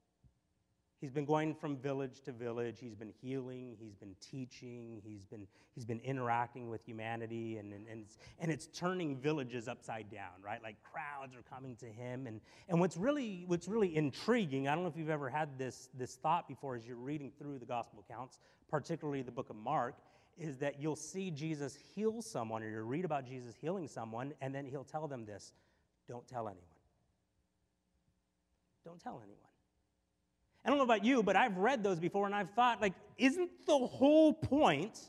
He's 1.01 1.11
been 1.11 1.25
going 1.25 1.55
from 1.55 1.77
village 1.77 2.21
to 2.25 2.33
village. 2.33 2.77
He's 2.81 2.95
been 2.95 3.13
healing. 3.21 3.77
He's 3.79 3.95
been 3.95 4.15
teaching. 4.19 5.01
He's 5.05 5.25
been, 5.25 5.47
he's 5.73 5.85
been 5.85 6.01
interacting 6.01 6.69
with 6.69 6.83
humanity. 6.85 7.57
And, 7.57 7.71
and, 7.73 7.87
and, 7.87 8.01
it's, 8.01 8.17
and 8.39 8.51
it's 8.51 8.67
turning 8.67 9.15
villages 9.15 9.69
upside 9.69 10.11
down, 10.11 10.41
right? 10.43 10.61
Like 10.61 10.75
crowds 10.83 11.35
are 11.35 11.43
coming 11.53 11.77
to 11.77 11.85
him. 11.85 12.27
And, 12.27 12.41
and 12.67 12.81
what's, 12.81 12.97
really, 12.97 13.45
what's 13.47 13.69
really 13.69 13.95
intriguing, 13.95 14.67
I 14.67 14.75
don't 14.75 14.83
know 14.83 14.89
if 14.89 14.97
you've 14.97 15.09
ever 15.09 15.29
had 15.29 15.57
this, 15.57 15.89
this 15.97 16.15
thought 16.15 16.49
before 16.49 16.75
as 16.75 16.85
you're 16.85 16.97
reading 16.97 17.31
through 17.39 17.59
the 17.59 17.65
gospel 17.65 18.03
accounts, 18.09 18.39
particularly 18.69 19.21
the 19.21 19.31
book 19.31 19.49
of 19.49 19.55
Mark, 19.55 19.95
is 20.39 20.57
that 20.57 20.79
you'll 20.79 20.95
see 20.95 21.31
Jesus 21.31 21.77
heal 21.95 22.21
someone, 22.21 22.63
or 22.63 22.69
you 22.69 22.81
read 22.81 23.05
about 23.05 23.27
Jesus 23.27 23.55
healing 23.59 23.87
someone, 23.87 24.33
and 24.41 24.55
then 24.55 24.65
he'll 24.65 24.83
tell 24.83 25.07
them 25.07 25.25
this 25.25 25.53
don't 26.07 26.27
tell 26.27 26.47
anyone. 26.47 26.65
Don't 28.83 28.99
tell 28.99 29.21
anyone. 29.23 29.37
I 30.65 30.69
don't 30.69 30.77
know 30.77 30.83
about 30.83 31.05
you, 31.05 31.21
but 31.21 31.35
I've 31.35 31.57
read 31.57 31.83
those 31.83 31.99
before 31.99 32.25
and 32.25 32.35
I've 32.35 32.49
thought, 32.51 32.81
like, 32.81 32.93
isn't 33.17 33.49
the 33.65 33.77
whole 33.77 34.33
point 34.33 34.99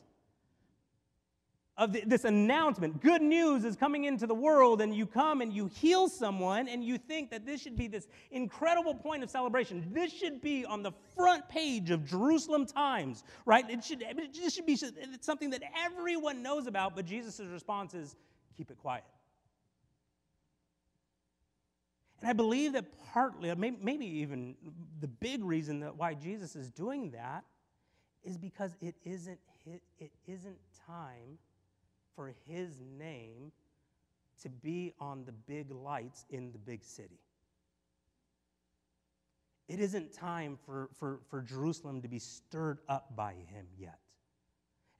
of 1.80 1.94
the, 1.94 2.02
this 2.06 2.24
announcement, 2.24 3.00
good 3.00 3.22
news 3.22 3.64
is 3.64 3.74
coming 3.74 4.04
into 4.04 4.26
the 4.26 4.34
world, 4.34 4.82
and 4.82 4.94
you 4.94 5.06
come 5.06 5.40
and 5.40 5.50
you 5.50 5.66
heal 5.66 6.10
someone, 6.10 6.68
and 6.68 6.84
you 6.84 6.98
think 6.98 7.30
that 7.30 7.46
this 7.46 7.62
should 7.62 7.74
be 7.74 7.88
this 7.88 8.06
incredible 8.30 8.94
point 8.94 9.22
of 9.22 9.30
celebration. 9.30 9.88
This 9.90 10.12
should 10.12 10.42
be 10.42 10.66
on 10.66 10.82
the 10.82 10.92
front 11.16 11.48
page 11.48 11.90
of 11.90 12.04
Jerusalem 12.04 12.66
Times, 12.66 13.24
right? 13.46 13.68
It 13.70 13.82
should, 13.82 14.04
this 14.34 14.54
should 14.54 14.66
be 14.66 14.78
something 15.22 15.48
that 15.50 15.62
everyone 15.82 16.42
knows 16.42 16.66
about, 16.66 16.94
but 16.94 17.06
Jesus' 17.06 17.40
response 17.40 17.94
is 17.94 18.14
keep 18.58 18.70
it 18.70 18.76
quiet. 18.76 19.04
And 22.20 22.28
I 22.28 22.34
believe 22.34 22.74
that 22.74 22.84
partly, 23.14 23.54
maybe 23.54 24.04
even 24.04 24.54
the 25.00 25.08
big 25.08 25.42
reason 25.42 25.80
that 25.80 25.96
why 25.96 26.12
Jesus 26.12 26.54
is 26.56 26.70
doing 26.70 27.12
that 27.12 27.44
is 28.22 28.36
because 28.36 28.76
it 28.82 28.96
isn't, 29.02 29.40
it 29.98 30.12
isn't 30.26 30.58
time 30.86 31.38
for 32.14 32.34
his 32.46 32.78
name 32.98 33.52
to 34.42 34.48
be 34.48 34.94
on 35.00 35.24
the 35.24 35.32
big 35.32 35.70
lights 35.70 36.24
in 36.30 36.52
the 36.52 36.58
big 36.58 36.84
city. 36.84 37.20
It 39.68 39.78
isn't 39.78 40.12
time 40.12 40.58
for, 40.66 40.90
for, 40.98 41.20
for 41.28 41.42
Jerusalem 41.42 42.02
to 42.02 42.08
be 42.08 42.18
stirred 42.18 42.78
up 42.88 43.14
by 43.14 43.32
him 43.32 43.66
yet. 43.78 43.98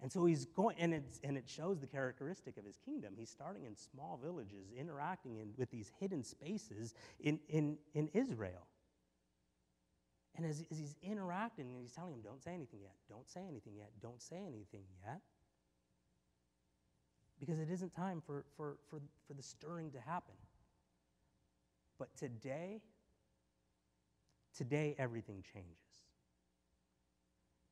And 0.02 0.10
so 0.10 0.24
he's 0.24 0.46
going, 0.46 0.76
and, 0.78 0.94
it's, 0.94 1.20
and 1.24 1.36
it 1.36 1.44
shows 1.46 1.80
the 1.80 1.86
characteristic 1.86 2.56
of 2.56 2.64
his 2.64 2.78
kingdom. 2.78 3.14
He's 3.18 3.30
starting 3.30 3.64
in 3.64 3.76
small 3.76 4.18
villages, 4.22 4.72
interacting 4.78 5.36
in, 5.36 5.50
with 5.56 5.70
these 5.70 5.90
hidden 5.98 6.22
spaces 6.22 6.94
in, 7.18 7.38
in, 7.48 7.76
in 7.94 8.08
Israel. 8.14 8.66
And 10.36 10.46
as, 10.46 10.64
as 10.70 10.78
he's 10.78 10.94
interacting, 11.02 11.66
and 11.66 11.82
he's 11.82 11.92
telling 11.92 12.14
him, 12.14 12.20
don't 12.22 12.42
say 12.42 12.54
anything 12.54 12.80
yet, 12.80 12.94
don't 13.10 13.28
say 13.28 13.40
anything 13.46 13.74
yet, 13.76 13.90
don't 14.00 14.22
say 14.22 14.38
anything 14.46 14.84
yet 15.04 15.20
because 17.40 17.58
it 17.58 17.70
isn't 17.70 17.94
time 17.96 18.22
for, 18.24 18.44
for, 18.56 18.76
for, 18.88 19.00
for 19.26 19.32
the 19.32 19.42
stirring 19.42 19.90
to 19.92 20.00
happen. 20.00 20.34
But 21.98 22.14
today, 22.16 22.82
today 24.56 24.94
everything 24.98 25.42
changes. 25.52 25.76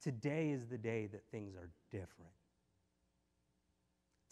Today 0.03 0.51
is 0.51 0.67
the 0.67 0.79
day 0.79 1.07
that 1.13 1.23
things 1.31 1.55
are 1.55 1.71
different. 1.91 2.31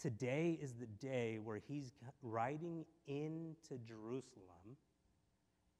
Today 0.00 0.58
is 0.60 0.74
the 0.74 0.86
day 0.86 1.38
where 1.42 1.60
he's 1.68 1.92
riding 2.22 2.84
into 3.06 3.78
Jerusalem, 3.86 4.76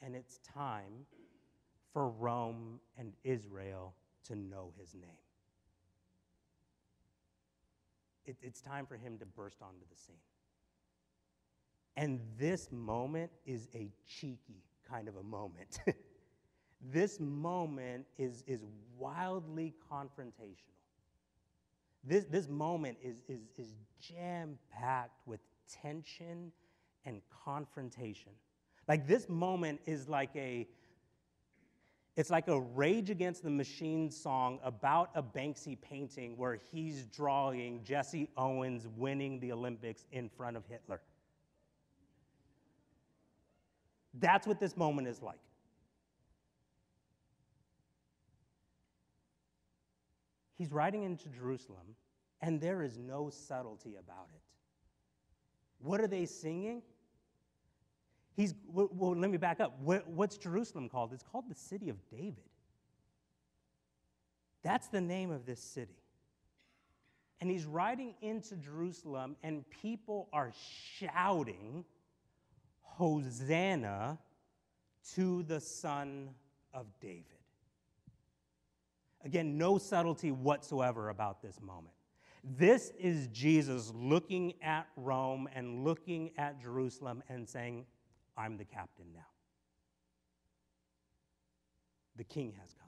and 0.03 0.15
it's 0.15 0.39
time 0.39 1.07
for 1.93 2.09
Rome 2.09 2.81
and 2.99 3.13
Israel 3.25 3.95
to 4.25 4.35
know 4.35 4.73
his 4.79 4.95
name. 4.95 5.26
It, 8.27 8.37
it's 8.43 8.61
time 8.61 8.87
for 8.87 8.97
him 8.97 9.19
to 9.19 9.27
burst 9.27 9.63
onto 9.63 9.85
the 9.91 9.97
scene. 9.97 10.17
And 11.97 12.21
this 12.39 12.71
moment 12.71 13.31
is 13.47 13.69
a 13.75 13.91
cheeky 14.07 14.63
kind 14.89 15.09
of 15.09 15.17
a 15.17 15.23
moment. 15.23 15.81
this 16.93 17.19
moment 17.19 18.07
is, 18.19 18.45
is 18.47 18.65
wildly 18.99 19.75
confrontational. 19.91 20.77
This, 22.05 22.25
this 22.25 22.49
moment 22.49 22.99
is, 23.03 23.17
is, 23.29 23.41
is 23.57 23.75
jam 24.01 24.59
packed 24.71 25.27
with 25.27 25.41
tension 25.83 26.53
and 27.05 27.21
confrontation. 27.45 28.33
Like 28.87 29.09
this 29.09 29.29
moment 29.29 29.81
is 29.87 30.09
like 30.09 30.31
a 30.37 30.69
it's 32.17 32.31
like 32.31 32.49
a 32.49 32.59
Rage 32.59 33.11
Against 33.11 33.43
the 33.43 33.51
Machine 33.51 34.11
song 34.11 34.59
about 34.65 35.11
a 35.15 35.23
Banksy 35.23 35.79
painting 35.81 36.37
where 36.39 36.59
he's 36.73 37.05
drawing 37.07 37.85
Jesse 37.85 38.31
Owens 38.39 38.89
winning 38.97 39.39
the 39.39 39.53
Olympics 39.53 40.07
in 40.13 40.31
front 40.31 40.57
of 40.57 40.65
Hitler. 40.67 41.03
That's 44.15 44.47
what 44.47 44.59
this 44.59 44.79
moment 44.79 45.09
is 45.09 45.21
like. 45.23 45.39
He's 50.57 50.73
riding 50.73 51.03
into 51.03 51.29
Jerusalem, 51.29 51.97
and 52.41 52.59
there 52.59 52.83
is 52.83 52.97
no 52.97 53.29
subtlety 53.29 53.97
about 53.97 54.29
it. 54.35 54.41
What 55.81 56.01
are 56.01 56.07
they 56.07 56.25
singing? 56.25 56.81
He's, 58.37 58.55
well, 58.71 59.17
let 59.17 59.31
me 59.31 59.39
back 59.39 59.61
up. 59.61 59.81
What's 59.81 60.37
Jerusalem 60.37 60.91
called? 60.91 61.15
It's 61.15 61.25
called 61.25 61.49
the 61.49 61.55
city 61.55 61.89
of 61.89 61.97
David. 62.11 62.45
That's 64.63 64.89
the 64.89 65.01
name 65.01 65.31
of 65.31 65.47
this 65.47 65.61
city. 65.61 65.97
And 67.41 67.51
he's 67.51 67.65
riding 67.65 68.15
into 68.21 68.57
Jerusalem, 68.57 69.37
and 69.43 69.65
people 69.71 70.29
are 70.33 70.53
shouting, 70.99 71.85
Hosanna 72.83 74.19
to 75.15 75.43
the 75.43 75.61
Son 75.61 76.31
of 76.75 76.87
David. 77.01 77.25
Again, 79.25 79.57
no 79.59 79.79
subtlety 79.79 80.31
whatsoever 80.31 81.09
about 81.09 81.43
this 81.43 81.61
moment. 81.61 81.95
This 82.45 82.93
is 82.99 83.29
Jesus 83.29 83.93
looking 83.95 84.55
at 84.63 84.87
Rome 84.97 85.49
and 85.55 85.85
looking 85.85 86.31
at 86.39 86.61
Jerusalem 86.61 87.23
and 87.29 87.49
saying, 87.49 87.87
I'm 88.37 88.57
the 88.57 88.65
captain 88.65 89.07
now. 89.15 89.27
The 92.17 92.25
king 92.25 92.55
has 92.61 92.75
come. 92.75 92.87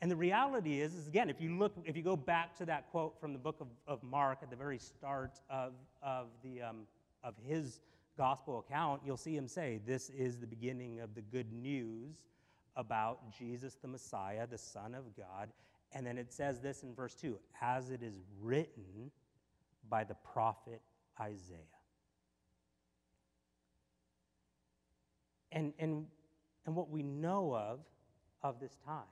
And 0.00 0.10
the 0.10 0.16
reality 0.16 0.80
is, 0.80 0.94
is 0.94 1.06
again, 1.06 1.30
if 1.30 1.40
you 1.40 1.56
look, 1.56 1.72
if 1.86 1.96
you 1.96 2.02
go 2.02 2.16
back 2.16 2.54
to 2.58 2.66
that 2.66 2.90
quote 2.90 3.18
from 3.18 3.32
the 3.32 3.38
book 3.38 3.56
of, 3.60 3.68
of 3.86 4.02
Mark 4.02 4.40
at 4.42 4.50
the 4.50 4.56
very 4.56 4.78
start 4.78 5.40
of, 5.48 5.72
of, 6.02 6.26
the, 6.42 6.60
um, 6.60 6.80
of 7.22 7.34
his 7.42 7.80
gospel 8.18 8.58
account, 8.58 9.00
you'll 9.04 9.16
see 9.16 9.34
him 9.34 9.48
say, 9.48 9.80
This 9.86 10.10
is 10.10 10.38
the 10.38 10.46
beginning 10.46 11.00
of 11.00 11.14
the 11.14 11.22
good 11.22 11.50
news 11.52 12.16
about 12.76 13.32
Jesus 13.32 13.76
the 13.80 13.88
Messiah, 13.88 14.46
the 14.46 14.58
Son 14.58 14.94
of 14.94 15.04
God. 15.16 15.48
And 15.92 16.06
then 16.06 16.18
it 16.18 16.32
says 16.32 16.60
this 16.60 16.82
in 16.82 16.94
verse 16.94 17.14
2 17.14 17.38
as 17.62 17.90
it 17.90 18.02
is 18.02 18.14
written 18.42 19.10
by 19.88 20.04
the 20.04 20.16
prophet 20.16 20.82
Isaiah. 21.20 21.73
And, 25.54 25.72
and, 25.78 26.06
and 26.66 26.76
what 26.76 26.90
we 26.90 27.02
know 27.02 27.54
of 27.54 27.80
of 28.42 28.60
this 28.60 28.76
time 28.84 29.04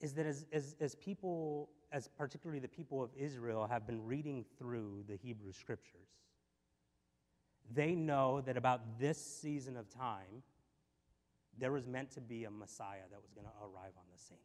is 0.00 0.14
that 0.14 0.26
as, 0.26 0.46
as, 0.50 0.74
as 0.80 0.94
people, 0.94 1.68
as 1.92 2.08
particularly 2.08 2.58
the 2.58 2.66
people 2.66 3.02
of 3.02 3.10
Israel, 3.16 3.68
have 3.70 3.86
been 3.86 4.04
reading 4.04 4.44
through 4.58 5.04
the 5.06 5.16
Hebrew 5.16 5.52
scriptures, 5.52 6.08
they 7.72 7.94
know 7.94 8.40
that 8.40 8.56
about 8.56 8.98
this 8.98 9.22
season 9.22 9.76
of 9.76 9.88
time, 9.90 10.42
there 11.58 11.70
was 11.70 11.86
meant 11.86 12.10
to 12.12 12.20
be 12.20 12.44
a 12.44 12.50
Messiah 12.50 13.06
that 13.10 13.20
was 13.20 13.30
going 13.32 13.46
to 13.46 13.52
arrive 13.62 13.92
on 13.96 14.04
the 14.12 14.18
scene. 14.18 14.38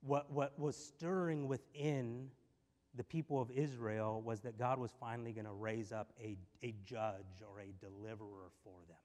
What, 0.00 0.32
what 0.32 0.58
was 0.58 0.74
stirring 0.74 1.46
within 1.46 2.30
the 2.96 3.04
people 3.04 3.40
of 3.40 3.50
Israel 3.50 4.20
was 4.24 4.40
that 4.40 4.58
God 4.58 4.78
was 4.78 4.90
finally 5.00 5.32
going 5.32 5.46
to 5.46 5.52
raise 5.52 5.92
up 5.92 6.12
a, 6.20 6.36
a 6.62 6.74
judge 6.84 7.42
or 7.48 7.60
a 7.60 7.72
deliverer 7.80 8.50
for 8.62 8.74
them. 8.88 8.98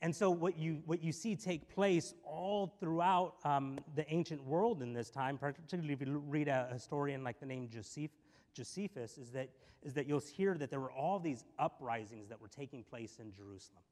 And 0.00 0.14
so, 0.14 0.30
what 0.30 0.56
you, 0.56 0.82
what 0.86 1.02
you 1.02 1.10
see 1.10 1.34
take 1.34 1.74
place 1.74 2.14
all 2.24 2.72
throughout 2.78 3.34
um, 3.44 3.78
the 3.96 4.10
ancient 4.12 4.44
world 4.44 4.80
in 4.80 4.92
this 4.92 5.10
time, 5.10 5.38
particularly 5.38 5.92
if 5.92 6.00
you 6.00 6.22
read 6.28 6.46
a 6.46 6.68
historian 6.72 7.24
like 7.24 7.40
the 7.40 7.46
name 7.46 7.68
Joseph, 7.68 8.12
Josephus, 8.54 9.18
is 9.18 9.30
that, 9.30 9.48
is 9.82 9.94
that 9.94 10.06
you'll 10.06 10.20
hear 10.20 10.54
that 10.54 10.70
there 10.70 10.80
were 10.80 10.92
all 10.92 11.18
these 11.18 11.44
uprisings 11.58 12.28
that 12.28 12.40
were 12.40 12.48
taking 12.48 12.84
place 12.84 13.18
in 13.18 13.32
Jerusalem. 13.32 13.82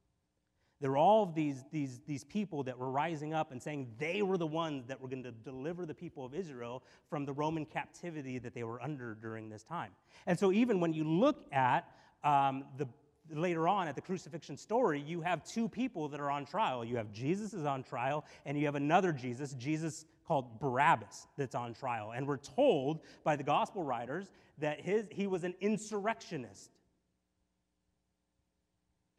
There 0.79 0.91
were 0.91 0.97
all 0.97 1.23
of 1.23 1.33
these, 1.33 1.63
these, 1.71 2.01
these 2.05 2.23
people 2.23 2.63
that 2.63 2.77
were 2.77 2.91
rising 2.91 3.33
up 3.33 3.51
and 3.51 3.61
saying 3.61 3.87
they 3.97 4.21
were 4.21 4.37
the 4.37 4.47
ones 4.47 4.85
that 4.87 5.01
were 5.01 5.07
going 5.07 5.23
to 5.23 5.31
deliver 5.31 5.85
the 5.85 5.93
people 5.93 6.23
of 6.23 6.35
Israel 6.35 6.83
from 7.09 7.25
the 7.25 7.33
Roman 7.33 7.65
captivity 7.65 8.37
that 8.39 8.53
they 8.53 8.63
were 8.63 8.81
under 8.81 9.15
during 9.15 9.49
this 9.49 9.63
time. 9.63 9.91
And 10.27 10.37
so, 10.37 10.51
even 10.51 10.79
when 10.79 10.93
you 10.93 11.03
look 11.03 11.45
at 11.51 11.91
um, 12.23 12.65
the 12.77 12.87
later 13.31 13.67
on 13.67 13.87
at 13.87 13.95
the 13.95 14.01
crucifixion 14.01 14.57
story, 14.57 15.01
you 15.01 15.21
have 15.21 15.43
two 15.43 15.67
people 15.67 16.07
that 16.09 16.19
are 16.19 16.31
on 16.31 16.45
trial. 16.45 16.85
You 16.85 16.97
have 16.97 17.11
Jesus 17.11 17.53
is 17.53 17.65
on 17.65 17.83
trial, 17.83 18.25
and 18.45 18.57
you 18.57 18.65
have 18.65 18.75
another 18.75 19.11
Jesus, 19.11 19.53
Jesus 19.53 20.05
called 20.27 20.59
Barabbas, 20.59 21.27
that's 21.37 21.55
on 21.55 21.73
trial. 21.73 22.11
And 22.15 22.27
we're 22.27 22.37
told 22.37 23.01
by 23.23 23.35
the 23.35 23.43
gospel 23.43 23.83
writers 23.83 24.27
that 24.59 24.81
his, 24.81 25.05
he 25.09 25.27
was 25.27 25.43
an 25.43 25.55
insurrectionist. 25.61 26.71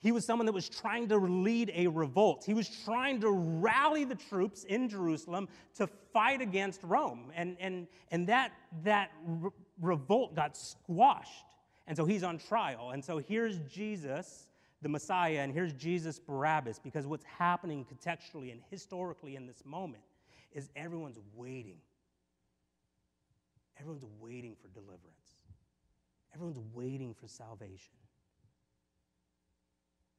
He 0.01 0.13
was 0.13 0.25
someone 0.25 0.47
that 0.47 0.53
was 0.53 0.69
trying 0.69 1.09
to 1.09 1.17
lead 1.17 1.73
a 1.75 1.89
revolt. 1.89 2.45
He 2.45 2.55
was 2.55 2.69
trying 2.85 3.21
to 3.21 3.31
rally 3.31 4.05
the 4.05 4.15
troops 4.15 4.65
in 4.65 4.89
Jerusalem 4.89 5.49
to 5.75 5.89
fight 6.13 6.41
against 6.41 6.83
Rome. 6.85 7.33
And, 7.35 7.57
and, 7.59 7.89
and 8.13 8.27
that, 8.29 8.53
that 8.85 9.11
re- 9.27 9.51
revolt 9.81 10.37
got 10.37 10.57
squashed. 10.57 11.47
And 11.89 11.97
so 11.97 12.05
he's 12.05 12.23
on 12.23 12.39
trial. 12.39 12.91
And 12.91 13.05
so 13.05 13.19
here's 13.19 13.59
Jesus, 13.61 14.47
the 14.83 14.89
Messiah, 14.89 15.41
and 15.41 15.53
here's 15.53 15.73
Jesus 15.73 16.21
Barabbas, 16.21 16.79
because 16.79 17.07
what's 17.07 17.25
happening 17.25 17.85
contextually 17.85 18.53
and 18.53 18.61
historically 18.71 19.35
in 19.35 19.47
this 19.47 19.65
moment 19.65 20.05
is 20.53 20.71
everyone's 20.77 21.19
waiting. 21.35 21.79
Everyone's 23.81 24.05
waiting 24.21 24.55
for 24.61 24.69
deliverance, 24.69 25.39
everyone's 26.35 26.61
waiting 26.73 27.15
for 27.15 27.27
salvation. 27.27 27.95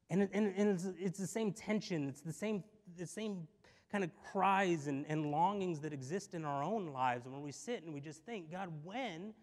And, 0.10 0.28
and, 0.34 0.54
and 0.56 0.69
it's, 0.69 0.88
it's, 1.00 1.19
the 1.19 1.28
same 1.28 1.52
tension, 1.54 2.10
it's 2.10 2.22
the 2.22 2.34
same, 2.34 2.63
the 2.98 3.06
same 3.06 3.48
kind 3.91 4.04
of 4.04 4.10
cries 4.32 4.88
and, 4.88 5.06
and 5.08 5.32
longings 5.32 5.80
that 5.82 5.93
exist 5.93 6.34
in 6.34 6.45
our 6.45 6.63
own 6.63 6.88
lives. 6.88 7.26
And 7.26 7.34
when 7.34 7.43
we 7.43 7.52
sit 7.52 7.84
and 7.84 7.93
we 7.93 8.00
just 8.00 8.26
think, 8.26 8.52
God, 8.52 8.69
when, 8.84 9.34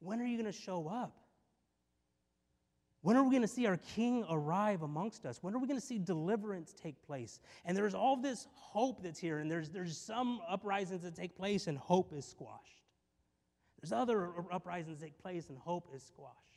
when 0.00 0.20
are 0.20 0.26
you 0.26 0.36
going 0.36 0.50
to 0.50 0.58
show 0.58 0.88
up? 0.88 1.16
When 3.02 3.16
are 3.16 3.22
we 3.22 3.30
going 3.30 3.42
to 3.42 3.48
see 3.48 3.66
our 3.66 3.76
King 3.76 4.24
arrive 4.30 4.80
amongst 4.80 5.26
us? 5.26 5.42
When 5.42 5.54
are 5.54 5.58
we 5.58 5.66
going 5.66 5.78
to 5.78 5.86
see 5.86 5.98
deliverance 5.98 6.72
take 6.72 7.02
place? 7.02 7.38
And 7.66 7.76
there's 7.76 7.94
all 7.94 8.16
this 8.16 8.46
hope 8.54 9.02
that's 9.02 9.18
here, 9.18 9.40
and 9.40 9.50
there's, 9.50 9.68
there's 9.68 9.98
some 9.98 10.40
uprisings 10.48 11.02
that 11.02 11.14
take 11.14 11.36
place, 11.36 11.66
and 11.66 11.76
hope 11.76 12.14
is 12.14 12.24
squashed. 12.24 12.82
There's 13.78 13.92
other 13.92 14.30
uprisings 14.50 15.00
that 15.00 15.04
take 15.04 15.18
place, 15.18 15.50
and 15.50 15.58
hope 15.58 15.90
is 15.94 16.02
squashed. 16.02 16.53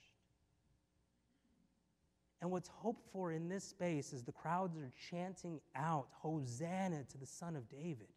And 2.42 2.52
what's 2.52 2.68
hoped 2.68 3.06
for 3.12 3.32
in 3.32 3.50
this 3.50 3.64
space 3.64 4.14
is 4.14 4.24
the 4.24 4.32
crowds 4.32 4.78
are 4.78 4.92
chanting 5.10 5.60
out, 5.76 6.08
Hosanna 6.12 7.04
to 7.10 7.18
the 7.18 7.26
Son 7.26 7.56
of 7.56 7.68
David, 7.68 8.10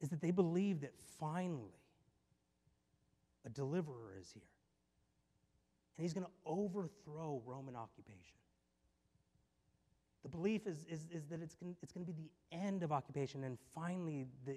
is 0.00 0.08
that 0.08 0.20
they 0.20 0.32
believe 0.32 0.80
that 0.80 0.92
finally 1.20 1.78
a 3.46 3.48
deliverer 3.48 4.16
is 4.20 4.30
here. 4.32 4.42
And 5.96 6.04
he's 6.04 6.12
going 6.12 6.26
to 6.26 6.32
overthrow 6.44 7.40
Roman 7.46 7.76
occupation. 7.76 8.36
The 10.22 10.28
belief 10.28 10.66
is, 10.66 10.86
is, 10.88 11.08
is 11.12 11.26
that 11.26 11.42
it's 11.42 11.54
going, 11.54 11.76
it's 11.82 11.92
going 11.92 12.06
to 12.06 12.12
be 12.12 12.18
the 12.18 12.56
end 12.56 12.82
of 12.82 12.92
occupation, 12.92 13.44
and 13.44 13.58
finally 13.74 14.26
the 14.46 14.56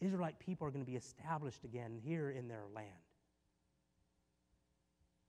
Israelite 0.00 0.38
people 0.38 0.66
are 0.66 0.70
going 0.70 0.84
to 0.84 0.90
be 0.90 0.96
established 0.96 1.64
again 1.64 1.98
here 2.02 2.30
in 2.30 2.48
their 2.48 2.64
land. 2.74 2.88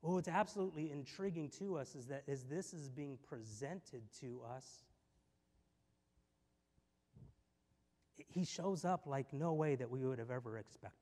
But 0.02 0.12
what's 0.12 0.28
absolutely 0.28 0.92
intriguing 0.92 1.50
to 1.60 1.78
us 1.78 1.96
is 1.96 2.08
that 2.08 2.24
as 2.28 2.44
this 2.46 2.74
is 2.74 2.90
being 2.90 3.18
presented 3.30 4.02
to 4.22 4.42
us, 4.56 4.84
he 8.28 8.44
shows 8.44 8.84
up 8.86 9.06
like 9.06 9.32
no 9.32 9.54
way 9.54 9.76
that 9.76 9.90
we 9.90 10.06
would 10.06 10.20
have 10.20 10.32
ever 10.32 10.58
expected. 10.58 10.98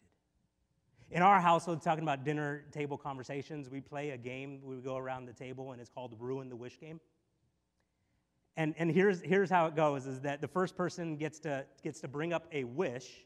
In 1.12 1.22
our 1.24 1.40
household, 1.40 1.82
talking 1.82 2.04
about 2.04 2.24
dinner 2.24 2.66
table 2.72 2.98
conversations, 2.98 3.70
we 3.70 3.82
play 3.82 4.12
a 4.12 4.18
game. 4.18 4.60
We 4.64 4.76
go 4.78 4.96
around 4.96 5.26
the 5.26 5.34
table, 5.34 5.72
and 5.72 5.82
it's 5.82 5.90
called 5.90 6.14
Ruin 6.20 6.50
the 6.50 6.56
Wish 6.56 6.80
Game. 6.80 7.00
And, 8.58 8.76
and 8.78 8.92
here's, 8.92 9.22
here's 9.22 9.50
how 9.50 9.66
it 9.68 9.76
goes 9.76 10.06
is 10.06 10.22
that 10.22 10.42
the 10.42 10.48
first 10.48 10.76
person 10.76 11.16
gets 11.16 11.40
to, 11.40 11.66
gets 11.82 12.02
to 12.02 12.08
bring 12.08 12.34
up 12.34 12.46
a 12.52 12.64
wish, 12.64 13.26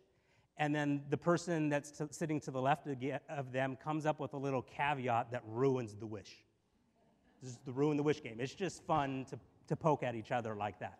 and 0.57 0.73
then 0.73 1.01
the 1.09 1.17
person 1.17 1.69
that's 1.69 1.91
t- 1.91 2.05
sitting 2.11 2.39
to 2.41 2.51
the 2.51 2.61
left 2.61 2.87
of 3.29 3.51
them 3.51 3.75
comes 3.83 4.05
up 4.05 4.19
with 4.19 4.33
a 4.33 4.37
little 4.37 4.61
caveat 4.61 5.31
that 5.31 5.41
ruins 5.47 5.95
the 5.95 6.05
wish. 6.05 6.43
This 7.41 7.51
is 7.51 7.59
the 7.65 7.71
ruin 7.71 7.97
the 7.97 8.03
wish 8.03 8.21
game. 8.21 8.37
It's 8.39 8.53
just 8.53 8.83
fun 8.83 9.25
to, 9.29 9.39
to 9.67 9.75
poke 9.75 10.03
at 10.03 10.15
each 10.15 10.31
other 10.31 10.55
like 10.55 10.79
that. 10.79 10.99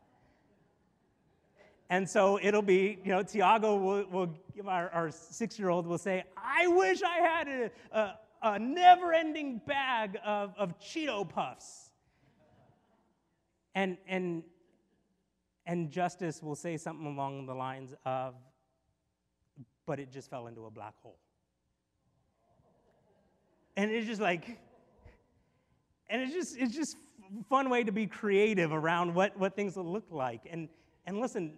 And 1.89 2.09
so 2.09 2.39
it'll 2.41 2.63
be, 2.63 2.97
you 3.03 3.11
know, 3.11 3.21
Tiago 3.21 3.75
will, 3.75 4.05
will 4.09 4.67
our, 4.67 4.89
our 4.89 5.11
six 5.11 5.59
year 5.59 5.69
old 5.69 5.85
will 5.85 5.97
say, 5.97 6.23
I 6.35 6.67
wish 6.67 7.03
I 7.03 7.17
had 7.17 7.47
a, 7.47 7.71
a, 7.91 8.19
a 8.41 8.59
never 8.59 9.13
ending 9.13 9.61
bag 9.67 10.17
of, 10.25 10.53
of 10.57 10.79
Cheeto 10.79 11.29
Puffs. 11.29 11.91
And, 13.75 13.97
and, 14.07 14.43
and 15.67 15.91
Justice 15.91 16.41
will 16.41 16.55
say 16.55 16.77
something 16.77 17.05
along 17.05 17.45
the 17.45 17.53
lines 17.53 17.93
of, 18.05 18.33
but 19.85 19.99
it 19.99 20.11
just 20.11 20.29
fell 20.29 20.47
into 20.47 20.65
a 20.65 20.71
black 20.71 20.93
hole. 21.01 21.17
And 23.75 23.91
it's 23.91 24.07
just 24.07 24.21
like, 24.21 24.59
and 26.09 26.21
it's 26.21 26.33
just, 26.33 26.57
it's 26.57 26.75
just 26.75 26.95
fun 27.49 27.69
way 27.69 27.83
to 27.83 27.91
be 27.91 28.05
creative 28.05 28.71
around 28.71 29.13
what, 29.13 29.37
what 29.37 29.55
things 29.55 29.75
will 29.75 29.91
look 29.91 30.05
like. 30.11 30.41
And, 30.49 30.69
and 31.05 31.19
listen, 31.19 31.57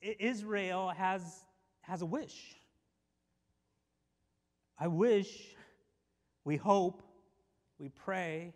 Israel 0.00 0.90
has, 0.96 1.44
has 1.82 2.02
a 2.02 2.06
wish. 2.06 2.56
I 4.78 4.88
wish, 4.88 5.54
we 6.44 6.56
hope, 6.56 7.02
we 7.78 7.88
pray 7.88 8.54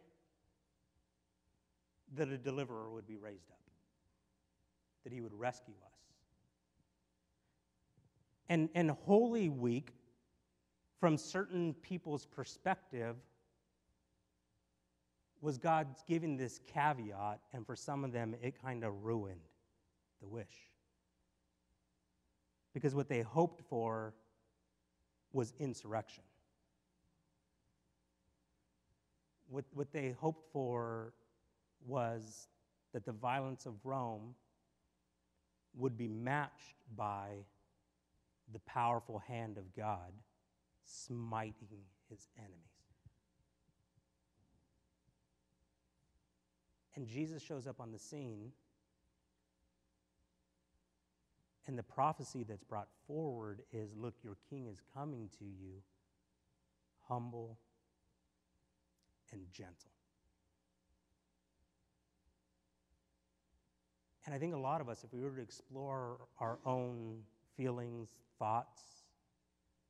that 2.17 2.29
a 2.29 2.39
deliverer 2.39 2.91
would 2.91 3.07
be 3.07 3.17
raised 3.17 3.51
up, 3.51 3.61
that 5.05 5.13
he 5.13 5.21
would 5.21 5.35
rescue 5.35 5.75
us. 5.85 5.88
And, 8.49 8.69
and 8.75 8.91
Holy 8.91 9.49
Week, 9.49 9.93
from 11.01 11.17
certain 11.17 11.75
people's 11.75 12.27
perspective, 12.27 13.17
was 15.41 15.59
God's 15.59 16.03
giving 16.09 16.37
this 16.37 16.59
caveat, 16.67 17.41
and 17.53 17.65
for 17.65 17.77
some 17.77 18.05
of 18.05 18.13
them, 18.13 18.35
it 18.43 18.61
kind 18.61 18.83
of 18.85 19.05
ruined 19.05 19.41
the 20.21 20.27
wish 20.27 20.69
because 22.79 22.95
what 22.95 23.09
they 23.09 23.23
hoped 23.23 23.61
for 23.69 24.15
was 25.33 25.53
insurrection. 25.59 26.23
What, 29.51 29.65
what 29.73 29.93
they 29.93 30.13
hoped 30.13 30.53
for 30.53 31.13
was 31.87 32.47
that 32.93 33.05
the 33.05 33.13
violence 33.13 33.67
of 33.67 33.75
Rome 33.85 34.35
would 35.77 35.97
be 35.97 36.07
matched 36.07 36.77
by 36.97 37.31
the 38.53 38.61
powerful 38.61 39.19
hand 39.19 39.59
of 39.59 39.75
God 39.75 40.13
smiting 40.85 41.85
his 42.09 42.29
enemies. 42.39 42.55
And 46.95 47.07
Jesus 47.07 47.43
shows 47.43 47.67
up 47.67 47.81
on 47.81 47.93
the 47.93 47.99
scene 47.99 48.53
and 51.69 51.79
the 51.79 51.83
prophecy 51.83 52.45
that's 52.45 52.65
brought 52.65 52.89
forward 53.07 53.61
is 53.73 53.95
look, 53.95 54.15
your 54.25 54.39
king 54.49 54.67
is 54.67 54.81
coming 54.95 55.29
to 55.39 55.45
you, 55.45 55.83
humble 57.07 57.59
and 59.31 59.43
gentle. 59.53 59.93
And 64.25 64.35
I 64.35 64.39
think 64.39 64.55
a 64.55 64.59
lot 64.59 64.81
of 64.81 64.89
us, 64.89 65.05
if 65.05 65.13
we 65.13 65.21
were 65.21 65.31
to 65.31 65.43
explore 65.43 66.17
our 66.41 66.59
own 66.65 67.19
feelings, 67.57 68.09
thoughts 68.39 68.83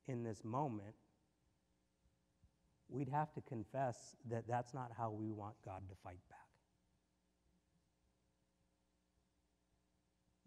in 0.07 0.23
this 0.23 0.43
moment, 0.43 0.95
we'd 2.89 3.09
have 3.09 3.31
to 3.33 3.41
confess 3.41 4.15
that 4.29 4.47
that's 4.47 4.73
not 4.73 4.91
how 4.97 5.11
we 5.11 5.31
want 5.31 5.55
God 5.63 5.81
to 5.89 5.95
fight 6.03 6.19
back. 6.29 6.37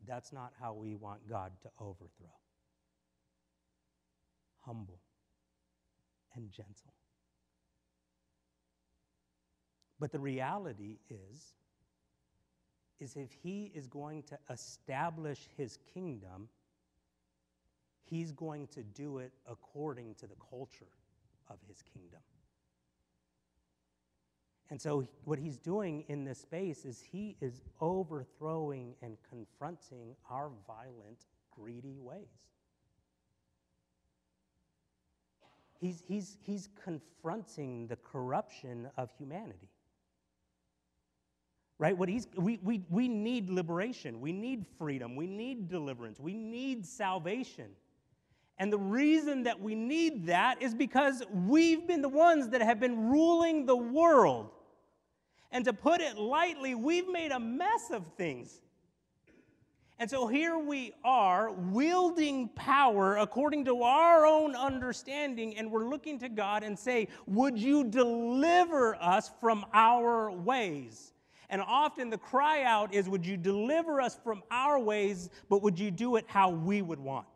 That's 0.06 0.32
not 0.32 0.52
how 0.60 0.74
we 0.74 0.94
want 0.94 1.28
God 1.28 1.52
to 1.62 1.68
overthrow. 1.80 2.34
Humble 4.60 5.00
and 6.34 6.50
gentle. 6.50 6.92
But 10.00 10.10
the 10.10 10.18
reality 10.18 10.98
is, 11.08 11.54
is 12.98 13.16
if 13.16 13.30
he 13.42 13.70
is 13.74 13.86
going 13.86 14.24
to 14.24 14.38
establish 14.50 15.48
his 15.56 15.78
kingdom, 15.94 16.48
he's 18.12 18.30
going 18.30 18.66
to 18.66 18.82
do 18.82 19.18
it 19.18 19.32
according 19.50 20.14
to 20.16 20.26
the 20.26 20.34
culture 20.50 20.92
of 21.48 21.56
his 21.66 21.82
kingdom. 21.94 22.20
And 24.68 24.80
so, 24.80 25.08
what 25.24 25.38
he's 25.38 25.56
doing 25.56 26.04
in 26.08 26.24
this 26.24 26.38
space 26.38 26.84
is 26.84 27.00
he 27.00 27.36
is 27.40 27.62
overthrowing 27.80 28.94
and 29.02 29.16
confronting 29.28 30.14
our 30.30 30.50
violent, 30.66 31.26
greedy 31.50 31.98
ways. 31.98 32.26
He's, 35.80 36.02
he's, 36.06 36.36
he's 36.40 36.68
confronting 36.84 37.86
the 37.86 37.96
corruption 37.96 38.88
of 38.98 39.10
humanity. 39.18 39.70
Right? 41.78 41.96
What 41.96 42.08
he's, 42.08 42.28
we, 42.36 42.58
we, 42.62 42.84
we 42.90 43.08
need 43.08 43.48
liberation. 43.50 44.20
We 44.20 44.32
need 44.32 44.66
freedom. 44.78 45.16
We 45.16 45.26
need 45.26 45.68
deliverance. 45.68 46.20
We 46.20 46.34
need 46.34 46.86
salvation. 46.86 47.70
And 48.58 48.72
the 48.72 48.78
reason 48.78 49.44
that 49.44 49.60
we 49.60 49.74
need 49.74 50.26
that 50.26 50.62
is 50.62 50.74
because 50.74 51.22
we've 51.32 51.86
been 51.86 52.02
the 52.02 52.08
ones 52.08 52.48
that 52.50 52.62
have 52.62 52.78
been 52.78 53.08
ruling 53.08 53.66
the 53.66 53.76
world 53.76 54.50
and 55.52 55.66
to 55.66 55.72
put 55.74 56.00
it 56.00 56.16
lightly, 56.16 56.74
we've 56.74 57.08
made 57.08 57.30
a 57.30 57.38
mess 57.38 57.90
of 57.90 58.06
things. 58.16 58.62
And 59.98 60.10
so 60.10 60.26
here 60.26 60.58
we 60.58 60.94
are 61.04 61.52
wielding 61.52 62.48
power 62.48 63.18
according 63.18 63.66
to 63.66 63.82
our 63.82 64.26
own 64.26 64.56
understanding, 64.56 65.56
and 65.56 65.70
we're 65.70 65.88
looking 65.88 66.18
to 66.20 66.28
God 66.30 66.64
and 66.64 66.76
say, 66.76 67.06
Would 67.26 67.58
you 67.58 67.84
deliver 67.84 68.96
us 68.96 69.30
from 69.40 69.66
our 69.74 70.32
ways? 70.32 71.12
And 71.50 71.60
often 71.60 72.08
the 72.08 72.18
cry 72.18 72.62
out 72.62 72.94
is, 72.94 73.08
Would 73.08 73.24
you 73.24 73.36
deliver 73.36 74.00
us 74.00 74.18
from 74.24 74.42
our 74.50 74.78
ways, 74.78 75.28
but 75.50 75.62
would 75.62 75.78
you 75.78 75.90
do 75.90 76.16
it 76.16 76.24
how 76.26 76.50
we 76.50 76.80
would 76.80 76.98
want? 76.98 77.26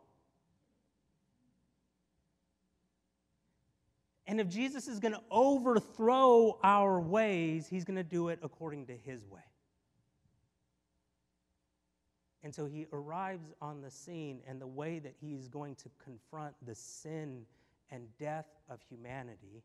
And 4.27 4.41
if 4.41 4.49
Jesus 4.49 4.89
is 4.89 4.99
going 4.99 5.13
to 5.13 5.21
overthrow 5.31 6.59
our 6.61 6.99
ways, 6.99 7.67
he's 7.67 7.85
going 7.85 7.95
to 7.95 8.03
do 8.03 8.27
it 8.27 8.39
according 8.43 8.87
to 8.87 8.93
his 8.93 9.25
way. 9.25 9.39
And 12.43 12.53
so 12.53 12.65
he 12.65 12.87
arrives 12.91 13.53
on 13.61 13.81
the 13.81 13.89
scene, 13.89 14.41
and 14.47 14.61
the 14.61 14.67
way 14.67 14.99
that 14.99 15.15
he's 15.19 15.47
going 15.47 15.75
to 15.75 15.89
confront 16.03 16.53
the 16.65 16.75
sin 16.75 17.45
and 17.89 18.05
death 18.19 18.47
of 18.69 18.79
humanity 18.89 19.63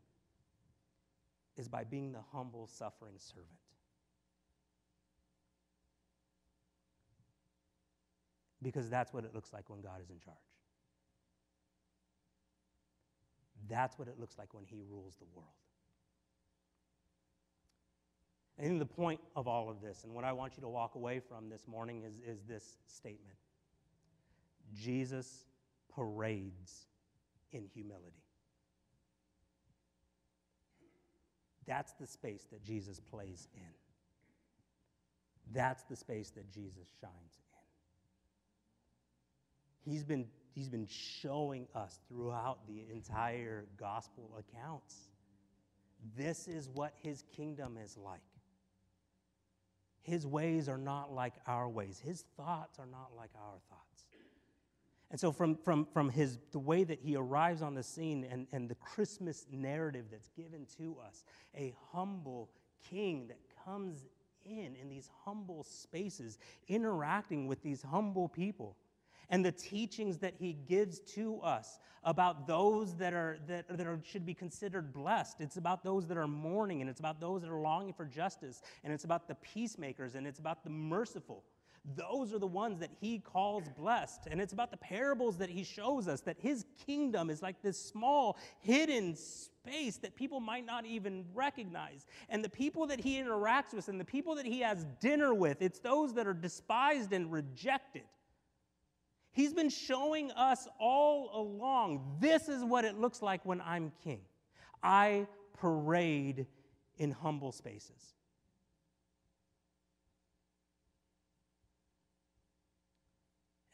is 1.57 1.67
by 1.67 1.83
being 1.83 2.11
the 2.13 2.23
humble, 2.31 2.67
suffering 2.67 3.15
servant. 3.17 3.49
Because 8.61 8.89
that's 8.89 9.13
what 9.13 9.25
it 9.25 9.35
looks 9.35 9.51
like 9.51 9.69
when 9.69 9.81
God 9.81 10.01
is 10.01 10.09
in 10.09 10.19
charge. 10.19 10.37
That's 13.69 13.97
what 13.97 14.07
it 14.07 14.19
looks 14.19 14.37
like 14.37 14.53
when 14.53 14.65
he 14.65 14.81
rules 14.89 15.15
the 15.15 15.25
world. 15.33 15.49
I 18.59 18.63
think 18.63 18.79
the 18.79 18.85
point 18.85 19.19
of 19.35 19.47
all 19.47 19.69
of 19.69 19.81
this, 19.81 20.03
and 20.03 20.13
what 20.13 20.23
I 20.23 20.31
want 20.31 20.53
you 20.55 20.61
to 20.61 20.69
walk 20.69 20.95
away 20.95 21.19
from 21.19 21.49
this 21.49 21.67
morning, 21.67 22.03
is, 22.03 22.21
is 22.25 22.43
this 22.43 22.77
statement 22.87 23.37
Jesus 24.73 25.45
parades 25.93 26.87
in 27.51 27.65
humility. 27.73 28.23
That's 31.65 31.93
the 31.93 32.07
space 32.07 32.47
that 32.51 32.63
Jesus 32.63 32.99
plays 32.99 33.47
in. 33.55 33.61
That's 35.53 35.83
the 35.83 35.95
space 35.95 36.29
that 36.31 36.51
Jesus 36.51 36.87
shines 36.99 37.39
in. 39.85 39.91
He's 39.91 40.03
been 40.03 40.25
He's 40.53 40.69
been 40.69 40.87
showing 40.87 41.67
us 41.73 41.99
throughout 42.07 42.67
the 42.67 42.85
entire 42.93 43.65
gospel 43.77 44.29
accounts. 44.37 45.09
this 46.17 46.47
is 46.47 46.69
what 46.69 46.93
his 47.01 47.23
kingdom 47.35 47.77
is 47.83 47.97
like. 47.97 48.21
His 50.01 50.27
ways 50.27 50.67
are 50.67 50.77
not 50.77 51.13
like 51.13 51.33
our 51.47 51.69
ways. 51.69 51.99
His 52.03 52.25
thoughts 52.35 52.77
are 52.77 52.85
not 52.85 53.11
like 53.15 53.29
our 53.35 53.59
thoughts. 53.69 54.05
And 55.09 55.19
so, 55.19 55.31
from, 55.31 55.55
from, 55.55 55.85
from 55.85 56.09
his, 56.09 56.39
the 56.51 56.59
way 56.59 56.83
that 56.83 56.99
he 56.99 57.15
arrives 57.15 57.61
on 57.61 57.73
the 57.73 57.83
scene 57.83 58.25
and, 58.29 58.47
and 58.51 58.67
the 58.67 58.75
Christmas 58.75 59.45
narrative 59.51 60.05
that's 60.11 60.29
given 60.29 60.65
to 60.77 60.97
us, 61.07 61.23
a 61.55 61.73
humble 61.91 62.49
king 62.89 63.27
that 63.27 63.37
comes 63.63 64.05
in 64.43 64.75
in 64.75 64.89
these 64.89 65.09
humble 65.23 65.63
spaces, 65.63 66.37
interacting 66.67 67.47
with 67.47 67.61
these 67.63 67.81
humble 67.81 68.27
people, 68.27 68.75
and 69.29 69.43
the 69.43 69.51
teachings 69.51 70.17
that 70.19 70.33
he 70.37 70.53
gives 70.53 70.99
to 70.99 71.39
us 71.41 71.79
about 72.03 72.47
those 72.47 72.95
that, 72.97 73.13
are, 73.13 73.37
that, 73.47 73.65
that 73.77 73.87
are, 73.87 73.99
should 74.03 74.25
be 74.25 74.33
considered 74.33 74.93
blessed. 74.93 75.39
It's 75.39 75.57
about 75.57 75.83
those 75.83 76.07
that 76.07 76.17
are 76.17 76.27
mourning, 76.27 76.81
and 76.81 76.89
it's 76.89 76.99
about 76.99 77.19
those 77.19 77.41
that 77.41 77.49
are 77.49 77.61
longing 77.61 77.93
for 77.93 78.05
justice, 78.05 78.61
and 78.83 78.91
it's 78.91 79.05
about 79.05 79.27
the 79.27 79.35
peacemakers, 79.35 80.15
and 80.15 80.27
it's 80.27 80.39
about 80.39 80.63
the 80.63 80.69
merciful. 80.69 81.43
Those 81.95 82.33
are 82.33 82.39
the 82.39 82.47
ones 82.47 82.79
that 82.79 82.91
he 83.01 83.19
calls 83.19 83.67
blessed. 83.77 84.27
And 84.31 84.39
it's 84.39 84.53
about 84.53 84.71
the 84.71 84.77
parables 84.77 85.37
that 85.37 85.49
he 85.49 85.65
shows 85.65 86.07
us 86.07 86.21
that 86.21 86.37
his 86.39 86.65
kingdom 86.85 87.29
is 87.29 87.41
like 87.41 87.61
this 87.61 87.77
small, 87.77 88.37
hidden 88.61 89.15
space 89.17 89.97
that 89.97 90.15
people 90.15 90.39
might 90.39 90.65
not 90.65 90.85
even 90.85 91.25
recognize. 91.33 92.05
And 92.29 92.43
the 92.43 92.49
people 92.49 92.87
that 92.87 93.01
he 93.01 93.19
interacts 93.19 93.73
with 93.73 93.89
and 93.89 93.99
the 93.99 94.05
people 94.05 94.35
that 94.35 94.45
he 94.45 94.61
has 94.61 94.85
dinner 95.01 95.33
with, 95.33 95.61
it's 95.61 95.79
those 95.79 96.13
that 96.13 96.25
are 96.25 96.33
despised 96.33 97.11
and 97.11 97.29
rejected. 97.29 98.03
He's 99.33 99.53
been 99.53 99.69
showing 99.69 100.31
us 100.31 100.67
all 100.79 101.31
along 101.33 102.17
this 102.19 102.47
is 102.47 102.63
what 102.63 102.85
it 102.85 102.99
looks 102.99 103.21
like 103.21 103.43
when 103.45 103.61
I'm 103.61 103.91
king. 104.03 104.21
I 104.83 105.27
parade 105.57 106.45
in 106.97 107.11
humble 107.11 107.51
spaces. 107.51 108.13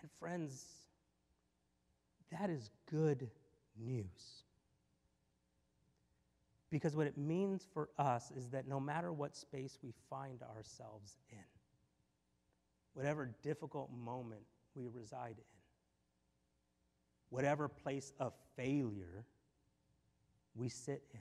And 0.02 0.10
friends, 0.18 0.66
that 2.32 2.50
is 2.50 2.70
good 2.90 3.30
news. 3.78 4.44
Because 6.70 6.96
what 6.96 7.08
it 7.08 7.18
means 7.18 7.68
for 7.74 7.90
us 7.98 8.32
is 8.32 8.50
that 8.52 8.66
no 8.66 8.80
matter 8.80 9.12
what 9.12 9.36
space 9.36 9.78
we 9.84 9.92
find 10.10 10.42
ourselves 10.56 11.18
in, 11.32 11.44
whatever 12.94 13.32
difficult 13.42 13.90
moment 13.92 14.44
we 14.76 14.88
reside 14.88 15.36
in, 15.38 15.44
whatever 17.30 17.68
place 17.68 18.14
of 18.20 18.34
failure 18.56 19.26
we 20.56 20.70
sit 20.70 21.04
in, 21.14 21.20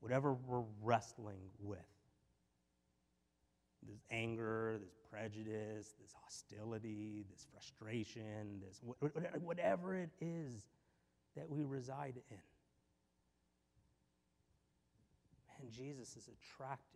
whatever 0.00 0.34
we're 0.34 0.64
wrestling 0.82 1.50
with, 1.60 1.78
this 3.88 4.00
anger, 4.10 4.78
this 4.80 4.94
prejudice, 5.10 5.94
this 6.00 6.12
hostility, 6.24 7.24
this 7.30 7.46
frustration, 7.52 8.60
this 8.60 8.80
whatever 9.40 9.94
it 9.94 10.10
is 10.20 10.68
that 11.36 11.48
we 11.48 11.62
reside 11.64 12.20
in. 12.30 12.38
And 15.60 15.70
Jesus 15.70 16.16
is 16.16 16.28
attracted 16.28 16.95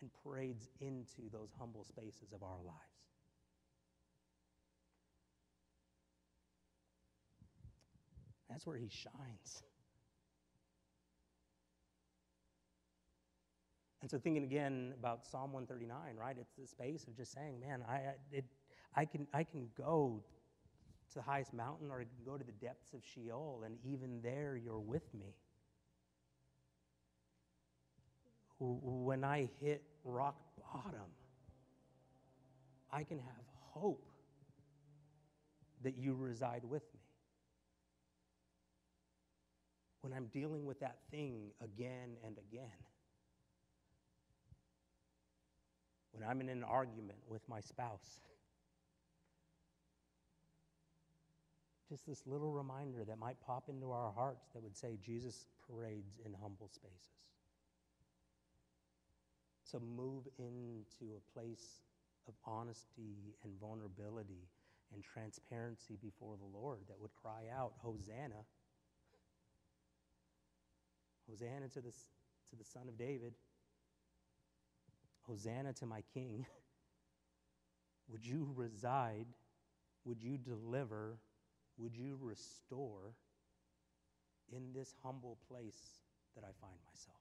and 0.00 0.10
parades 0.22 0.68
into 0.80 1.30
those 1.32 1.50
humble 1.58 1.84
spaces 1.84 2.32
of 2.32 2.42
our 2.42 2.60
lives. 2.64 2.78
That's 8.48 8.66
where 8.66 8.76
he 8.76 8.88
shines. 8.88 9.64
And 14.04 14.10
so, 14.10 14.18
thinking 14.18 14.44
again 14.44 14.92
about 14.98 15.24
Psalm 15.24 15.52
139, 15.52 16.14
right? 16.16 16.36
It's 16.38 16.52
the 16.58 16.66
space 16.66 17.06
of 17.08 17.16
just 17.16 17.32
saying, 17.32 17.58
man, 17.58 17.82
I, 17.88 18.00
it, 18.30 18.44
I, 18.94 19.06
can, 19.06 19.26
I 19.32 19.44
can 19.44 19.68
go 19.76 20.22
to 21.08 21.14
the 21.14 21.22
highest 21.22 21.54
mountain 21.54 21.90
or 21.90 22.00
I 22.00 22.04
can 22.04 22.24
go 22.24 22.36
to 22.36 22.44
the 22.44 22.52
depths 22.52 22.92
of 22.92 23.00
Sheol, 23.02 23.62
and 23.64 23.76
even 23.82 24.20
there 24.22 24.60
you're 24.62 24.78
with 24.78 25.12
me. 25.14 25.34
When 28.58 29.24
I 29.24 29.48
hit 29.60 29.82
rock 30.04 30.36
bottom, 30.72 31.10
I 32.92 33.02
can 33.02 33.18
have 33.18 33.44
hope 33.72 34.06
that 35.82 35.96
you 35.98 36.14
reside 36.14 36.62
with 36.64 36.82
me. 36.94 37.00
When 40.00 40.12
I'm 40.12 40.26
dealing 40.26 40.64
with 40.64 40.80
that 40.80 40.98
thing 41.10 41.50
again 41.62 42.16
and 42.24 42.36
again, 42.38 42.70
when 46.14 46.28
I'm 46.28 46.40
in 46.40 46.48
an 46.48 46.62
argument 46.62 47.18
with 47.28 47.42
my 47.48 47.60
spouse. 47.60 48.20
Just 51.88 52.06
this 52.06 52.22
little 52.26 52.52
reminder 52.52 53.04
that 53.04 53.18
might 53.18 53.36
pop 53.44 53.68
into 53.68 53.90
our 53.90 54.12
hearts 54.12 54.46
that 54.54 54.62
would 54.62 54.76
say 54.76 54.98
Jesus 55.04 55.46
parades 55.68 56.18
in 56.24 56.32
humble 56.40 56.68
spaces. 56.68 57.10
So 59.64 59.80
move 59.80 60.28
into 60.38 61.16
a 61.16 61.38
place 61.38 61.80
of 62.28 62.34
honesty 62.44 63.34
and 63.42 63.52
vulnerability 63.58 64.48
and 64.92 65.02
transparency 65.02 65.96
before 66.02 66.36
the 66.36 66.58
Lord 66.58 66.80
that 66.88 67.00
would 67.00 67.14
cry 67.20 67.44
out, 67.54 67.72
Hosanna. 67.78 68.44
Hosanna 71.28 71.68
to 71.68 71.80
the, 71.80 71.90
to 71.90 72.56
the 72.58 72.64
Son 72.64 72.88
of 72.88 72.98
David. 72.98 73.32
Hosanna 75.22 75.72
to 75.74 75.86
my 75.86 76.02
King. 76.12 76.46
Would 78.08 78.26
you 78.26 78.52
reside? 78.54 79.26
Would 80.04 80.22
you 80.22 80.36
deliver? 80.36 81.16
Would 81.78 81.96
you 81.96 82.18
restore 82.20 83.14
in 84.52 84.74
this 84.74 84.94
humble 85.02 85.38
place 85.48 86.02
that 86.34 86.44
I 86.44 86.52
find 86.60 86.76
myself? 86.86 87.16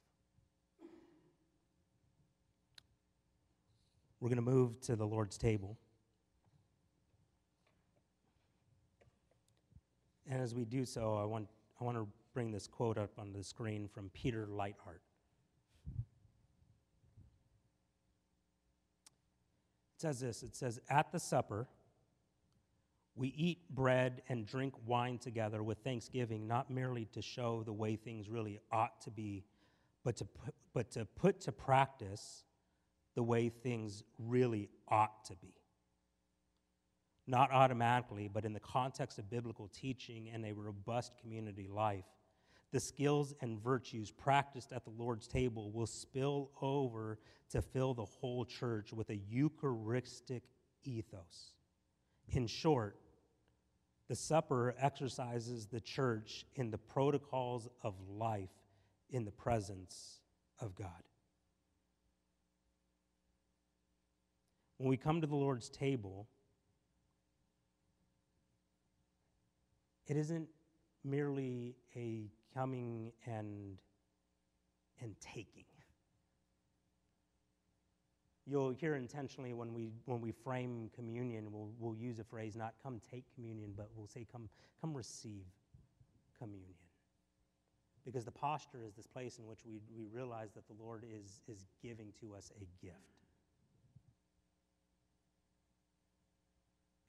We're 4.24 4.30
going 4.30 4.38
to 4.38 4.42
move 4.42 4.80
to 4.84 4.96
the 4.96 5.06
Lord's 5.06 5.38
table. 5.38 5.78
And 10.26 10.42
as 10.42 10.56
we 10.56 10.64
do 10.64 10.86
so, 10.86 11.18
I 11.18 11.26
want, 11.26 11.50
I 11.82 11.84
want 11.84 11.98
to 11.98 12.08
bring 12.34 12.50
this 12.50 12.66
quote 12.66 12.98
up 12.98 13.10
on 13.20 13.34
the 13.34 13.44
screen 13.44 13.86
from 13.86 14.10
Peter 14.14 14.48
Leithart. 14.50 15.02
says 19.98 20.22
this 20.22 20.42
it 20.42 20.56
says, 20.56 20.80
At 20.90 21.12
the 21.12 21.20
supper, 21.20 21.68
we 23.18 23.28
eat 23.36 23.76
bread 23.76 24.22
and 24.30 24.46
drink 24.46 24.74
wine 24.86 25.18
together 25.18 25.62
with 25.62 25.80
thanksgiving, 25.80 26.48
not 26.48 26.72
merely 26.72 27.10
to 27.12 27.22
show 27.22 27.62
the 27.66 27.74
way 27.74 27.98
things 27.98 28.30
really 28.30 28.62
ought 28.72 29.02
to 29.02 29.12
be, 29.12 29.44
but 30.06 30.16
to 30.16 30.24
put, 30.24 30.56
but 30.74 30.92
to, 30.92 31.04
put 31.04 31.42
to 31.42 31.52
practice 31.52 32.46
the 33.16 33.24
way 33.24 33.50
things 33.50 34.04
really 34.18 34.70
ought 34.88 35.26
to 35.26 35.36
be. 35.36 35.54
Not 37.26 37.52
automatically, 37.52 38.28
but 38.28 38.44
in 38.44 38.54
the 38.54 38.60
context 38.60 39.18
of 39.18 39.30
biblical 39.30 39.70
teaching 39.70 40.30
and 40.34 40.46
a 40.46 40.54
robust 40.54 41.14
community 41.22 41.68
life 41.68 42.06
the 42.74 42.80
skills 42.80 43.36
and 43.40 43.64
virtues 43.64 44.10
practiced 44.10 44.74
at 44.74 44.84
the 44.84 44.90
Lord's 44.90 45.28
table 45.28 45.72
will 45.72 45.86
spill 45.86 46.50
over 46.60 47.20
to 47.52 47.62
fill 47.62 47.94
the 47.94 48.04
whole 48.04 48.44
church 48.46 48.92
with 48.92 49.12
a 49.12 49.16
Eucharistic 49.30 50.42
ethos. 50.84 51.54
In 52.30 52.48
short, 52.48 52.98
the 54.10 54.16
supper 54.16 54.74
exercises 54.80 55.68
the 55.68 55.80
church 55.80 56.46
in 56.56 56.72
the 56.72 56.80
protocols 56.80 57.70
of 57.84 57.94
life 58.10 58.50
in 59.12 59.24
the 59.24 59.32
presence 59.32 60.22
of 60.60 60.74
God. 60.74 61.04
When 64.84 64.90
we 64.90 64.98
come 64.98 65.22
to 65.22 65.28
the 65.28 65.36
Lord's 65.38 65.70
table, 65.70 66.28
it 70.08 70.18
isn't 70.18 70.50
merely 71.06 71.78
a 71.96 72.30
coming 72.54 73.14
and, 73.26 73.78
and 75.00 75.16
taking. 75.22 75.64
You'll 78.46 78.72
hear 78.72 78.96
intentionally 78.96 79.54
when 79.54 79.74
we, 79.74 79.88
when 80.04 80.20
we 80.20 80.34
frame 80.34 80.90
communion, 80.94 81.54
we'll, 81.54 81.72
we'll 81.80 81.96
use 81.96 82.20
a 82.20 82.26
phrase 82.26 82.58
not 82.58 82.74
come 82.84 83.00
take 83.10 83.24
communion, 83.34 83.72
but 83.78 83.88
we'll 83.96 84.08
say 84.08 84.28
come, 84.30 84.50
come 84.82 84.94
receive 84.94 85.46
communion. 86.38 86.76
Because 88.04 88.26
the 88.26 88.32
posture 88.32 88.84
is 88.86 88.96
this 88.96 89.08
place 89.08 89.40
in 89.40 89.48
which 89.48 89.60
we, 89.66 89.80
we 89.96 90.08
realize 90.12 90.52
that 90.56 90.68
the 90.68 90.76
Lord 90.78 91.06
is, 91.10 91.40
is 91.48 91.64
giving 91.82 92.12
to 92.20 92.36
us 92.36 92.52
a 92.58 92.86
gift. 92.86 93.13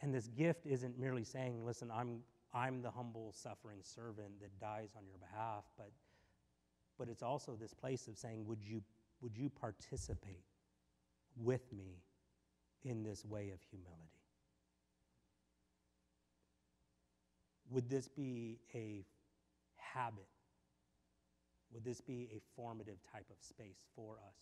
And 0.04 0.12
this 0.12 0.28
gift 0.28 0.66
isn't 0.66 0.98
merely 0.98 1.24
saying, 1.24 1.64
listen, 1.64 1.90
I'm, 1.90 2.18
I'm 2.52 2.82
the 2.82 2.90
humble, 2.90 3.32
suffering 3.32 3.78
servant 3.80 4.38
that 4.42 4.60
dies 4.60 4.90
on 4.98 5.04
your 5.06 5.16
behalf, 5.16 5.64
but, 5.78 5.92
but 6.98 7.08
it's 7.08 7.22
also 7.22 7.56
this 7.58 7.72
place 7.72 8.06
of 8.06 8.18
saying, 8.18 8.44
would 8.46 8.62
you, 8.62 8.82
would 9.22 9.34
you 9.34 9.48
participate 9.48 10.44
with 11.42 11.72
me 11.72 12.02
in 12.84 13.02
this 13.02 13.24
way 13.24 13.48
of 13.48 13.60
humility? 13.70 14.20
Would 17.70 17.88
this 17.88 18.06
be 18.06 18.58
a 18.74 19.06
habit? 19.74 20.28
Would 21.72 21.82
this 21.82 22.02
be 22.02 22.28
a 22.30 22.42
formative 22.54 22.98
type 23.10 23.30
of 23.30 23.42
space 23.42 23.80
for 23.96 24.16
us? 24.16 24.36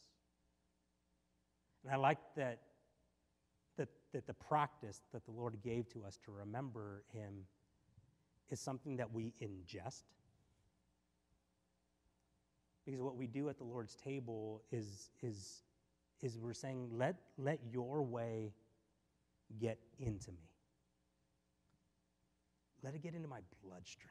And 1.85 1.93
I 1.93 1.97
like 1.99 2.19
that, 2.35 2.59
that, 3.83 3.89
that 4.13 4.27
the 4.29 4.35
practice 4.35 5.03
that 5.13 5.25
the 5.25 5.33
Lord 5.33 5.57
gave 5.65 5.89
to 5.93 6.05
us 6.05 6.17
to 6.25 6.31
remember 6.31 7.03
Him 7.13 7.47
is 8.49 8.61
something 8.61 8.97
that 8.97 9.13
we 9.13 9.33
ingest. 9.43 10.05
Because 12.85 13.01
what 13.01 13.17
we 13.17 13.27
do 13.27 13.49
at 13.49 13.59
the 13.59 13.65
Lord's 13.65 13.97
table 13.97 14.63
is, 14.71 15.11
is, 15.21 15.63
is 16.23 16.39
we're 16.39 16.53
saying, 16.53 16.91
let, 16.93 17.17
let 17.39 17.59
your 17.73 18.03
way 18.03 18.53
get 19.61 19.79
into 19.99 20.31
me. 20.31 20.49
Let 22.85 22.95
it 22.95 23.03
get 23.03 23.15
into 23.15 23.29
my 23.29 23.41
bloodstream. 23.65 24.11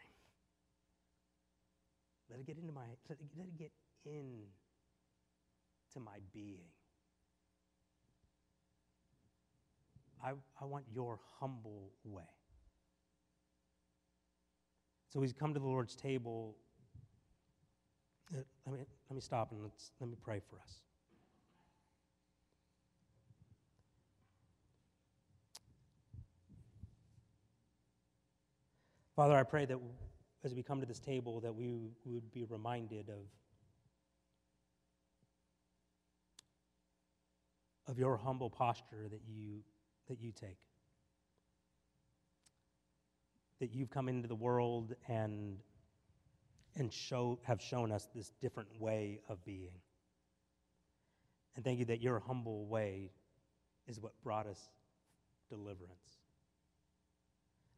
Let 2.30 2.40
it 2.40 2.46
get 2.46 2.58
into 2.58 2.74
my, 2.74 2.84
let 3.10 3.20
it, 3.20 3.26
let 3.38 3.48
it 3.48 3.58
get 3.58 3.72
in 4.06 4.44
to 5.94 6.00
my 6.02 6.20
being. 6.34 6.68
I, 10.24 10.32
I 10.62 10.66
want 10.66 10.86
your 10.94 11.20
humble 11.40 11.92
way. 12.04 12.24
So 15.10 15.22
he's 15.22 15.34
come 15.34 15.54
to 15.54 15.60
the 15.60 15.66
Lord's 15.66 15.96
table. 15.96 16.56
Uh, 18.34 18.40
Let 18.66 18.80
me, 18.80 18.86
let 19.10 19.16
me 19.16 19.22
stop 19.22 19.52
and 19.52 19.62
let's, 19.62 19.92
let 20.00 20.10
me 20.10 20.16
pray 20.24 20.40
for 20.50 20.58
us. 20.60 20.82
Father, 29.16 29.36
I 29.36 29.44
pray 29.44 29.66
that 29.66 29.78
as 30.44 30.56
we 30.56 30.64
come 30.64 30.80
to 30.80 30.88
this 30.88 31.00
table, 31.00 31.42
that 31.42 31.54
we 31.54 31.92
would 32.06 32.32
be 32.32 32.46
reminded 32.46 33.10
of, 33.10 33.28
of 37.88 38.00
your 38.00 38.18
humble 38.18 38.50
posture 38.50 39.08
that 39.12 39.22
you, 39.28 39.60
that 40.12 40.21
you 40.21 40.34
take. 40.34 40.58
That 43.62 43.74
you've 43.74 43.89
come 43.89 44.10
into 44.10 44.28
the 44.28 44.36
world 44.36 44.93
and, 45.08 45.58
and 46.76 46.91
show, 46.91 47.39
have 47.43 47.62
shown 47.62 47.93
us 47.93 48.10
this 48.13 48.34
different 48.41 48.69
way 48.80 49.21
of 49.30 49.43
being. 49.45 49.71
And 51.56 51.63
thank 51.63 51.80
you 51.80 51.86
that 51.86 52.02
your 52.02 52.19
humble 52.19 52.65
way 52.65 53.12
is 53.88 54.02
what 54.02 54.12
brought 54.21 54.47
us 54.47 54.60
deliverance. 55.50 56.17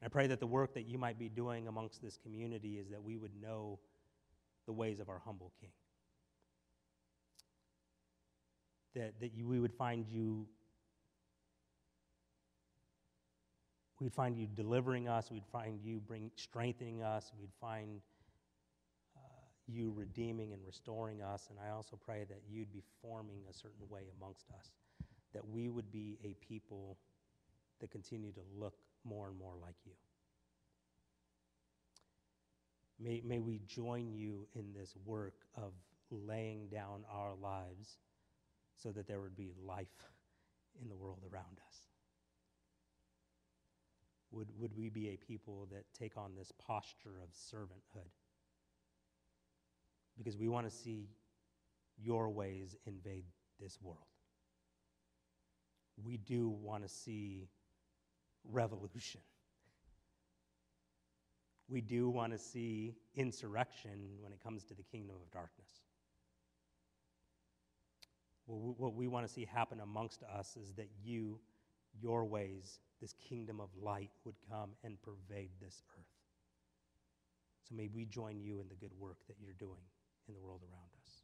I 0.04 0.08
pray 0.08 0.26
that 0.28 0.40
the 0.40 0.48
work 0.48 0.74
that 0.74 0.88
you 0.88 0.98
might 0.98 1.20
be 1.20 1.30
doing 1.30 1.68
amongst 1.68 2.02
this 2.02 2.18
community 2.18 2.80
is 2.80 2.90
that 2.90 3.02
we 3.02 3.16
would 3.16 3.32
know 3.40 3.80
the 4.66 4.74
ways 4.74 5.00
of 5.00 5.08
our 5.08 5.22
humble 5.24 5.52
King. 5.62 5.70
That, 8.96 9.20
that 9.22 9.34
you, 9.36 9.48
we 9.48 9.60
would 9.60 9.74
find 9.74 10.08
you, 10.08 10.48
we'd 14.04 14.14
find 14.14 14.38
you 14.38 14.48
delivering 14.54 15.08
us, 15.08 15.32
we'd 15.32 15.48
find 15.52 15.80
you 15.82 16.02
bring, 16.02 16.30
strengthening 16.36 17.02
us, 17.02 17.32
we'd 17.40 17.54
find 17.62 18.02
uh, 19.16 19.20
you 19.66 19.94
redeeming 19.96 20.52
and 20.52 20.62
restoring 20.66 21.22
us. 21.22 21.48
And 21.50 21.58
I 21.58 21.72
also 21.72 21.98
pray 22.06 22.26
that 22.28 22.42
you'd 22.50 22.72
be 22.74 22.84
forming 23.02 23.40
a 23.50 23.54
certain 23.54 23.88
way 23.90 24.02
amongst 24.20 24.46
us, 24.60 24.72
that 25.34 25.48
we 25.48 25.70
would 25.70 25.90
be 25.90 26.18
a 26.24 26.36
people 26.46 26.98
that 27.80 27.92
continue 27.92 28.34
to 28.34 28.42
look 28.58 28.76
more 29.06 29.30
and 29.30 29.38
more 29.38 29.54
like 29.62 29.76
you. 29.86 29.94
May, 33.00 33.22
may 33.26 33.40
we 33.40 33.62
join 33.66 34.14
you 34.14 34.48
in 34.54 34.74
this 34.74 34.96
work 35.06 35.36
of 35.56 35.72
laying 36.12 36.68
down 36.68 37.06
our 37.10 37.34
lives 37.42 37.98
so 38.76 38.92
that 38.92 39.08
there 39.08 39.22
would 39.22 39.36
be 39.36 39.52
life 39.66 39.88
in 40.82 40.90
the 40.90 40.96
world 40.96 41.20
around 41.32 41.58
us. 41.70 41.93
Would, 44.34 44.48
would 44.60 44.76
we 44.76 44.90
be 44.90 45.10
a 45.10 45.18
people 45.18 45.68
that 45.72 45.86
take 45.98 46.18
on 46.18 46.32
this 46.36 46.52
posture 46.52 47.22
of 47.22 47.30
servanthood? 47.32 48.10
Because 50.18 50.38
we 50.38 50.48
want 50.48 50.70
to 50.70 50.76
see 50.76 51.08
your 52.02 52.30
ways 52.30 52.76
invade 52.86 53.26
this 53.60 53.78
world. 53.82 54.00
We 56.04 56.18
do 56.18 56.50
want 56.50 56.84
to 56.84 56.90
see 56.90 57.48
revolution. 58.52 59.22
We 61.70 61.82
do 61.82 62.10
want 62.10 62.34
to 62.34 62.40
see 62.40 62.96
insurrection 63.16 64.18
when 64.20 64.34
it 64.34 64.44
comes 64.44 64.64
to 64.66 64.74
the 64.74 64.84
kingdom 64.84 65.16
of 65.22 65.32
darkness. 65.32 65.70
What 68.46 68.96
we 68.96 69.08
want 69.08 69.26
to 69.26 69.32
see 69.32 69.46
happen 69.46 69.80
amongst 69.80 70.24
us 70.24 70.58
is 70.62 70.74
that 70.74 70.90
you, 71.02 71.40
your 72.02 72.26
ways, 72.26 72.80
this 73.02 73.14
kingdom 73.14 73.60
of 73.60 73.70
light 73.82 74.12
would 74.26 74.36
come 74.50 74.72
and 74.84 74.98
pervade 75.02 75.50
this 75.62 75.84
earth. 75.98 76.06
So 77.68 77.76
may 77.76 77.90
we 77.94 78.06
join 78.06 78.42
you 78.42 78.60
in 78.60 78.68
the 78.68 78.76
good 78.76 78.92
work 79.00 79.18
that 79.28 79.36
you're 79.42 79.56
doing 79.60 79.82
in 80.28 80.34
the 80.34 80.40
world 80.40 80.62
around 80.64 80.90
us. 81.02 81.24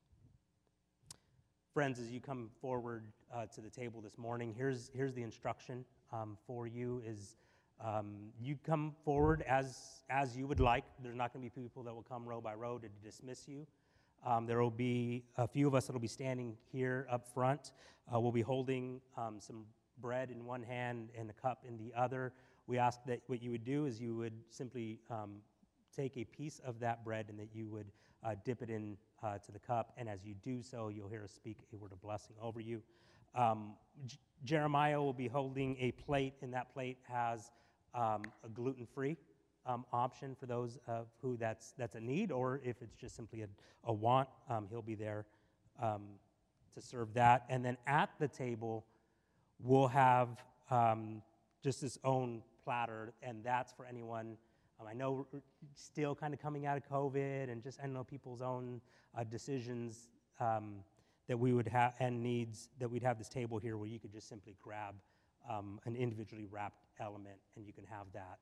Friends, 1.74 2.00
as 2.00 2.12
you 2.12 2.20
come 2.20 2.50
forward 2.62 3.06
uh, 3.34 3.46
to 3.54 3.62
the 3.62 3.70
table 3.70 4.02
this 4.02 4.18
morning, 4.18 4.54
here's, 4.58 4.90
here's 4.94 5.14
the 5.14 5.24
instruction 5.24 5.86
um, 6.12 6.38
for 6.48 6.68
you 6.68 7.02
is 7.06 7.38
um, 7.84 8.32
you 8.42 8.58
come 8.66 8.94
forward 9.06 9.44
as, 9.48 10.04
as 10.10 10.36
you 10.36 10.48
would 10.48 10.60
like. 10.60 10.84
There's 11.02 11.16
not 11.16 11.32
going 11.32 11.48
to 11.48 11.56
be 11.56 11.62
people 11.62 11.84
that 11.84 11.94
will 11.94 12.04
come 12.04 12.28
row 12.28 12.42
by 12.42 12.56
row 12.56 12.78
to 12.78 12.88
dismiss 13.04 13.48
you. 13.48 13.66
Um, 14.26 14.46
there 14.46 14.62
will 14.62 14.70
be 14.72 15.24
a 15.38 15.48
few 15.48 15.68
of 15.68 15.76
us 15.76 15.88
that 15.88 15.94
will 15.94 16.02
be 16.02 16.08
standing 16.08 16.58
here 16.72 17.08
up 17.10 17.26
front. 17.34 17.72
Uh, 18.14 18.20
we'll 18.20 18.34
be 18.34 18.42
holding 18.42 19.00
um, 19.18 19.38
some 19.40 19.64
bread 20.02 20.32
in 20.32 20.46
one 20.46 20.64
hand 20.64 21.10
and 21.18 21.30
a 21.30 21.34
cup 21.34 21.66
in 21.68 21.78
the 21.78 21.92
other. 21.96 22.34
We 22.68 22.78
ask 22.78 23.00
that 23.06 23.22
what 23.28 23.42
you 23.42 23.52
would 23.52 23.64
do 23.64 23.86
is 23.86 24.00
you 24.00 24.16
would 24.16 24.34
simply 24.50 25.00
um, 25.10 25.38
take 25.96 26.18
a 26.18 26.24
piece 26.24 26.60
of 26.66 26.80
that 26.80 27.04
bread 27.04 27.26
and 27.30 27.40
that 27.40 27.50
you 27.54 27.68
would 27.68 27.88
uh, 28.24 28.36
dip 28.46 28.62
it 28.62 28.70
in 28.70 28.98
uh, 29.24 29.38
to 29.40 29.52
the 29.52 29.60
cup. 29.60 29.94
And 29.98 30.08
as 30.08 30.24
you 30.24 30.36
do 30.44 30.62
so, 30.62 30.90
you'll 30.90 31.10
hear 31.10 31.24
us 31.24 31.32
speak 31.32 31.58
a 31.74 31.78
word 31.78 31.92
of 31.92 32.02
blessing 32.02 32.36
over 32.42 32.60
you. 32.60 32.82
Um, 33.36 33.74
J- 34.06 34.18
Jeremiah 34.44 35.02
will 35.02 35.14
be 35.14 35.28
holding 35.28 35.78
a 35.80 35.92
plate, 35.92 36.34
and 36.42 36.54
that 36.54 36.74
plate 36.74 36.98
has 37.04 37.52
um, 37.94 38.24
a 38.46 38.50
gluten 38.54 38.86
free 38.86 39.18
um, 39.66 39.86
option 39.94 40.36
for 40.36 40.46
those 40.46 40.78
of 40.88 41.08
who 41.22 41.38
that's, 41.38 41.74
that's 41.78 41.96
a 41.96 42.00
need, 42.00 42.32
or 42.32 42.62
if 42.64 42.82
it's 42.82 42.96
just 42.96 43.16
simply 43.16 43.44
a, 43.44 43.48
a 43.86 43.94
want, 43.94 44.28
um, 44.50 44.68
he'll 44.70 44.82
be 44.82 44.96
there 44.96 45.26
um, 45.82 46.04
to 46.74 46.82
serve 46.82 47.14
that. 47.14 47.46
And 47.50 47.64
then 47.64 47.78
at 47.88 48.10
the 48.20 48.28
table, 48.28 48.86
we'll 49.62 49.88
have 49.88 50.44
um, 50.70 51.22
just 51.64 51.82
this 51.82 51.98
own 52.04 52.42
platter, 52.64 53.14
and 53.22 53.44
that's 53.44 53.72
for 53.74 53.86
anyone. 53.86 54.38
Um, 54.80 54.88
I 54.88 54.94
know 54.94 55.28
still 55.76 56.16
kind 56.16 56.34
of 56.34 56.42
coming 56.42 56.66
out 56.66 56.78
of 56.78 56.84
COVID, 56.90 57.52
and 57.52 57.62
just 57.64 57.80
I 57.84 57.88
know 57.88 58.04
people's 58.04 58.42
own 58.42 58.82
uh, 59.18 59.24
decisions 59.24 60.10
that 61.30 61.38
we 61.38 61.54
would 61.54 61.68
have 61.68 61.94
and 62.00 62.22
needs 62.22 62.70
that 62.80 62.90
we'd 62.90 63.04
have 63.04 63.18
this 63.18 63.30
table 63.30 63.60
here 63.60 63.78
where 63.78 63.88
you 63.88 64.00
could 64.00 64.12
just 64.12 64.28
simply 64.28 64.56
grab 64.62 64.96
um, 65.50 65.80
an 65.86 65.96
individually 65.96 66.48
wrapped 66.50 66.86
element 67.00 67.38
and 67.56 67.66
you 67.66 67.72
can 67.72 67.86
have 67.86 68.08
that. 68.14 68.40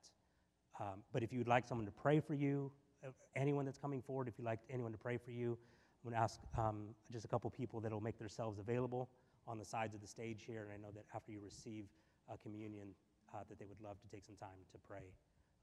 Um, 0.80 1.04
but 1.12 1.22
if 1.22 1.34
you'd 1.34 1.48
like 1.48 1.68
someone 1.68 1.86
to 1.86 1.92
pray 1.92 2.20
for 2.20 2.34
you, 2.34 2.72
uh, 3.06 3.10
anyone 3.36 3.66
that's 3.66 3.78
coming 3.78 4.02
forward, 4.02 4.28
if 4.28 4.36
you'd 4.38 4.46
like 4.46 4.60
anyone 4.72 4.94
to 4.94 4.98
pray 4.98 5.18
for 5.18 5.32
you, 5.32 5.58
I'm 6.04 6.12
going 6.12 6.16
to 6.16 6.24
ask 6.24 6.40
um, 6.58 6.88
just 7.12 7.26
a 7.26 7.28
couple 7.28 7.50
people 7.50 7.82
that 7.82 7.92
will 7.92 8.02
make 8.02 8.18
themselves 8.18 8.58
available 8.58 9.10
on 9.48 9.58
the 9.58 9.66
sides 9.66 9.96
of 9.96 10.02
the 10.02 10.08
stage 10.08 10.44
here. 10.46 10.64
And 10.64 10.72
I 10.72 10.78
know 10.78 10.92
that 10.94 11.06
after 11.16 11.32
you 11.32 11.40
receive 11.44 11.86
uh, 12.30 12.36
communion, 12.44 12.90
uh, 13.34 13.40
that 13.50 13.60
they 13.60 13.66
would 13.66 13.82
love 13.82 14.00
to 14.02 14.08
take 14.14 14.26
some 14.26 14.36
time 14.36 14.60
to 14.72 14.78
pray 14.88 15.14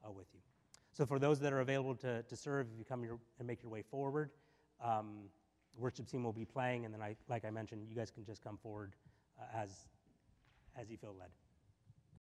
uh, 0.05 0.11
with 0.11 0.27
you. 0.33 0.39
So 0.91 1.05
for 1.05 1.19
those 1.19 1.39
that 1.41 1.53
are 1.53 1.59
available 1.59 1.95
to, 1.95 2.23
to 2.23 2.35
serve, 2.35 2.67
if 2.73 2.79
you 2.79 2.85
come 2.85 3.03
your, 3.03 3.19
and 3.39 3.47
make 3.47 3.61
your 3.61 3.71
way 3.71 3.81
forward, 3.81 4.29
um, 4.83 5.29
worship 5.77 6.07
team 6.07 6.23
will 6.23 6.33
be 6.33 6.45
playing, 6.45 6.85
and 6.85 6.93
then 6.93 7.01
I, 7.01 7.15
like 7.27 7.43
I 7.45 7.49
mentioned, 7.49 7.85
you 7.89 7.95
guys 7.95 8.11
can 8.11 8.23
just 8.25 8.41
come 8.41 8.57
forward 8.57 8.93
as, 9.53 9.87
as 10.79 10.89
you 10.89 10.97
feel 10.97 11.15
led. 11.19 11.29